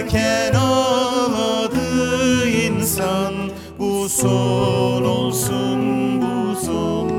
[0.00, 3.34] Doğarken ağladı insan
[3.78, 5.80] Bu son olsun
[6.22, 7.10] bu son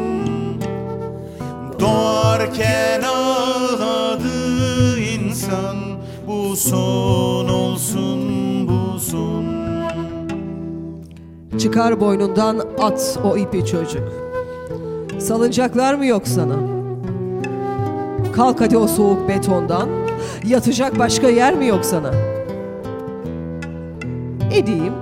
[1.79, 4.29] Doğarken ağladı
[4.99, 5.77] insan
[6.27, 8.19] Bu son olsun
[8.67, 9.45] bu son
[11.57, 14.03] Çıkar boynundan at o ipi çocuk.
[15.19, 16.55] Salıncaklar mı yok sana?
[18.35, 19.89] Kalk hadi o soğuk betondan.
[20.45, 22.30] Yatacak başka yer mi yok sana?
[24.67, 24.93] Diyeyim?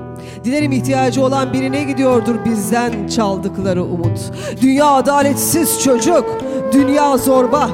[0.43, 4.19] Dilerim ihtiyacı olan birine gidiyordur bizden çaldıkları umut.
[4.61, 6.25] Dünya adaletsiz çocuk,
[6.73, 7.69] dünya zorba.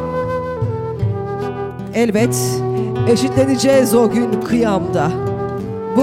[1.94, 2.62] Elbet
[3.10, 5.12] eşitleneceğiz o gün kıyamda.
[5.98, 6.02] Bu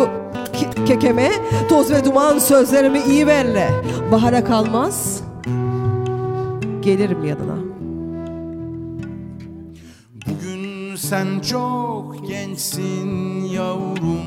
[0.56, 1.30] ke- kekeme,
[1.68, 3.64] toz ve duman sözlerimi iyi belli.
[4.12, 5.20] Bahara kalmaz,
[6.80, 7.56] gelirim yanına.
[10.26, 14.21] Bugün sen çok gençsin yavrum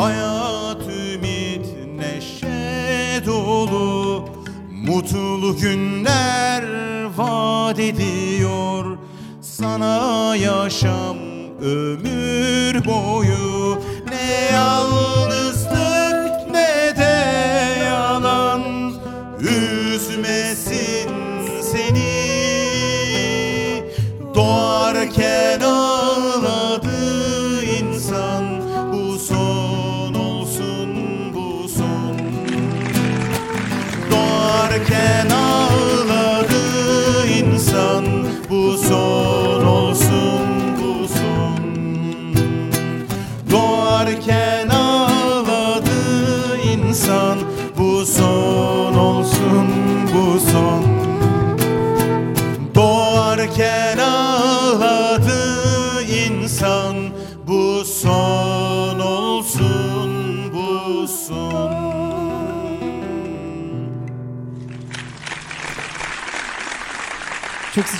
[0.00, 1.66] Hayat ümit
[1.96, 4.24] neşe dolu.
[4.70, 6.64] Mutlu günler
[7.16, 8.98] vaat ediyor.
[9.40, 11.16] Sana yaşam
[11.62, 13.78] ömür boyu.
[14.08, 15.49] Ne yalnızlık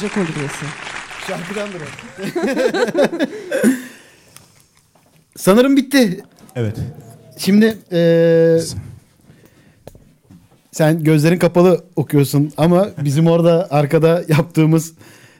[0.01, 0.65] sıcak oldu burası.
[1.27, 1.85] Şarkıdandır o.
[5.37, 6.21] Sanırım bitti.
[6.57, 6.77] Evet.
[7.39, 8.61] Şimdi eee,
[10.73, 14.93] sen gözlerin kapalı okuyorsun ama bizim orada arkada yaptığımız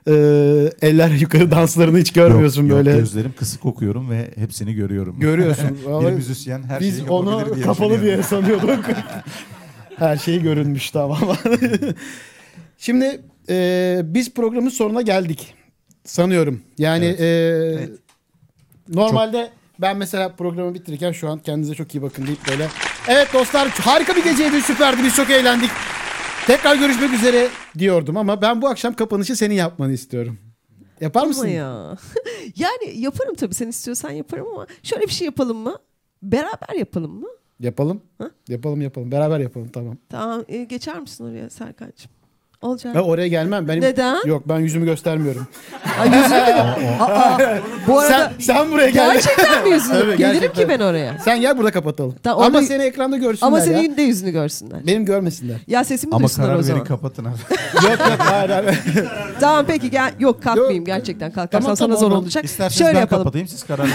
[0.07, 2.99] eee, eller yukarı danslarını hiç görmüyorsun Yok, yok, böyle.
[2.99, 5.20] gözlerim kısık okuyorum ve hepsini görüyorum.
[5.20, 5.78] Görüyorsun.
[5.81, 8.05] bir Vallahi müzisyen her Biz şeyi onu yapabilir diye kapalı düşünüyorum.
[8.05, 8.85] diye sanıyorduk.
[9.97, 11.19] Her şey görünmüş tamam.
[12.78, 13.20] Şimdi
[13.51, 15.55] eee, biz programın sonuna geldik.
[16.05, 16.62] Sanıyorum.
[16.78, 17.20] Yani Evet.
[17.81, 17.89] eee,
[18.89, 22.68] normalde ben mesela programı bitirirken şu an kendinize çok iyi bakın deyip böyle.
[23.09, 25.70] Evet dostlar harika bir geceydi süperdi biz çok eğlendik.
[26.47, 27.48] Tekrar görüşmek üzere
[27.78, 30.39] diyordum ama ben bu akşam kapanışı senin yapmanı istiyorum.
[31.01, 31.43] Yapar mısın?
[31.43, 31.97] Ama ya.
[32.56, 35.78] yani yaparım tabii sen istiyorsan yaparım ama şöyle bir şey yapalım mı?
[36.22, 37.28] Beraber yapalım mı?
[37.60, 38.02] Yapalım.
[38.18, 38.31] Ha?
[38.48, 39.12] Yapalım yapalım.
[39.12, 39.97] Beraber yapalım tamam.
[40.09, 42.10] Tamam e, geçer misin oraya Serkan'cığım?
[42.62, 42.95] Olacak.
[42.95, 43.69] Ben oraya gelmem.
[43.69, 44.16] Benim Neden?
[44.27, 45.47] Yok ben yüzümü göstermiyorum.
[46.01, 46.35] Ay, yüzünü...
[47.01, 47.39] Aa,
[47.87, 49.12] bu arada Sen sen buraya gel.
[49.12, 49.97] gerçekten mi yüzünü?
[49.97, 50.62] Evet, Gelirim gerçekten.
[50.65, 51.19] ki ben oraya.
[51.24, 52.15] Sen gel burada kapatalım.
[52.24, 53.65] Ama orada- seni ekranda görsünler Ama ya.
[53.65, 54.87] senin de yüzünü görsünler.
[54.87, 55.57] Benim görmesinler.
[55.66, 56.77] Ya sesimi Ama duysunlar o karar zaman.
[56.81, 57.35] verin kapatın abi.
[57.74, 58.78] yok yok hayır hayır.
[59.41, 60.12] Tamam peki gel.
[60.19, 60.87] Yok kalkmayayım Yok.
[60.87, 61.32] gerçekten.
[61.32, 62.23] Kalkarsam Tamam, sana tamam, zor tamam.
[62.24, 62.45] olacak.
[62.45, 63.23] İsterseniz Şöyle ben yapalım.
[63.23, 63.95] kapatayım siz karar verin.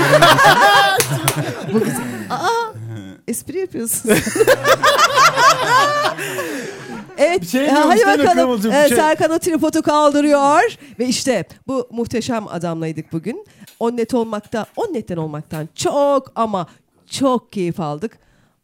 [3.27, 4.11] Espri yapıyorsun.
[7.17, 7.41] Evet.
[7.41, 8.45] Bir şey e, diyorum, hadi bakalım.
[8.45, 10.77] Kıvılcım, bir E, şey- Serkan o tripodu kaldırıyor.
[10.99, 13.45] Ve işte bu muhteşem adamlaydık bugün.
[13.79, 16.67] On net olmakta, on netten olmaktan çok ama
[17.09, 18.17] çok keyif aldık.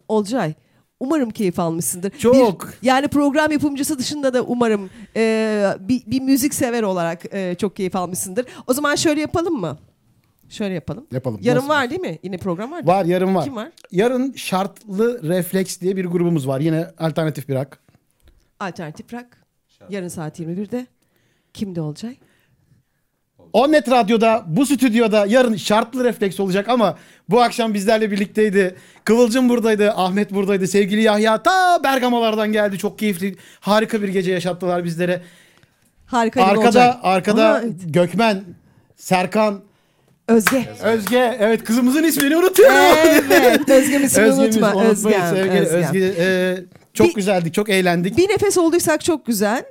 [0.07, 0.53] Olcay.
[0.99, 2.10] Umarım keyif almışsındır.
[2.18, 2.64] Çok.
[2.64, 7.76] Bir- yani program yapımcısı dışında da umarım e, bir, bir müzik sever olarak e, çok
[7.76, 8.45] keyif almışsındır.
[8.68, 9.78] O zaman şöyle yapalım mı?
[10.49, 11.06] Şöyle yapalım.
[11.11, 11.40] Yapalım.
[11.44, 11.69] Yarın Nasıl?
[11.69, 12.19] var değil mi?
[12.23, 12.88] Yine program var.
[12.88, 13.44] Var yarın var.
[13.44, 13.69] Kim var?
[13.91, 16.60] Yarın şartlı refleks diye bir grubumuz var.
[16.60, 17.68] Yine alternatif bir rock.
[18.61, 19.25] Alternatif rock.
[19.89, 20.85] Yarın saat 21'de.
[21.53, 22.13] Kimde olacak?
[23.53, 26.97] Onnet Radyo'da bu stüdyoda yarın şartlı refleks olacak ama
[27.29, 28.75] bu akşam bizlerle birlikteydi.
[29.05, 32.77] Kıvılcım buradaydı, Ahmet buradaydı, sevgili Yahya ta Bergamalardan geldi.
[32.77, 35.21] Çok keyifli, harika bir gece yaşattılar bizlere.
[36.05, 36.95] Harika bir arkada olacak.
[37.03, 37.73] arkada evet.
[37.85, 38.43] Gökmen,
[38.95, 39.61] Serkan,
[40.27, 40.65] Özge.
[40.83, 41.38] Özge.
[41.39, 42.75] Evet kızımızın ismini unutuyorum.
[42.75, 43.69] Evet.
[43.69, 44.83] Özge'mi ismini Özgemiz, unutma.
[44.83, 45.29] Özgem.
[45.29, 45.83] sevgili Özgem.
[45.83, 46.13] Özge.
[46.19, 46.57] e,
[46.93, 48.18] çok Bir- güzeldik, çok eğlendik.
[48.18, 49.63] Bir nefes olduysak çok güzel.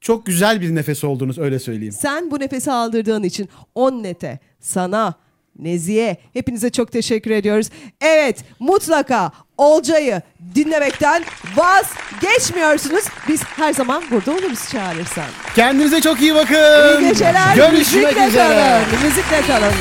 [0.00, 1.94] Çok güzel bir nefes oldunuz öyle söyleyeyim.
[1.98, 5.14] Sen bu nefesi aldırdığın için on nete, sana,
[5.58, 7.70] Nezihe hepinize çok teşekkür ediyoruz.
[8.00, 10.22] Evet mutlaka Olcay'ı
[10.54, 11.24] dinlemekten
[11.56, 13.04] vazgeçmiyorsunuz.
[13.28, 15.24] Biz her zaman burada oluruz çağırırsan.
[15.56, 17.00] Kendinize çok iyi bakın.
[17.02, 17.54] İyi geceler.
[17.56, 18.48] Görüşmek müzikle üzere.
[18.48, 19.04] kalın.
[19.04, 19.72] Müzikle kalın.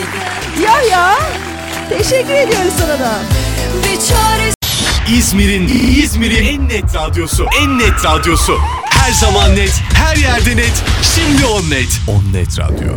[0.63, 1.15] Ya ya.
[1.89, 3.19] Teşekkür ediyoruz sana da.
[5.09, 5.67] İzmir'in
[6.03, 7.45] İzmir'in en net radyosu.
[7.61, 8.57] En net radyosu.
[8.89, 10.84] Her zaman net, her yerde net.
[11.15, 12.01] Şimdi on net.
[12.07, 12.93] On net radyo.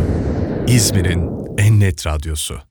[0.67, 2.67] İzmir'in en net radyosu.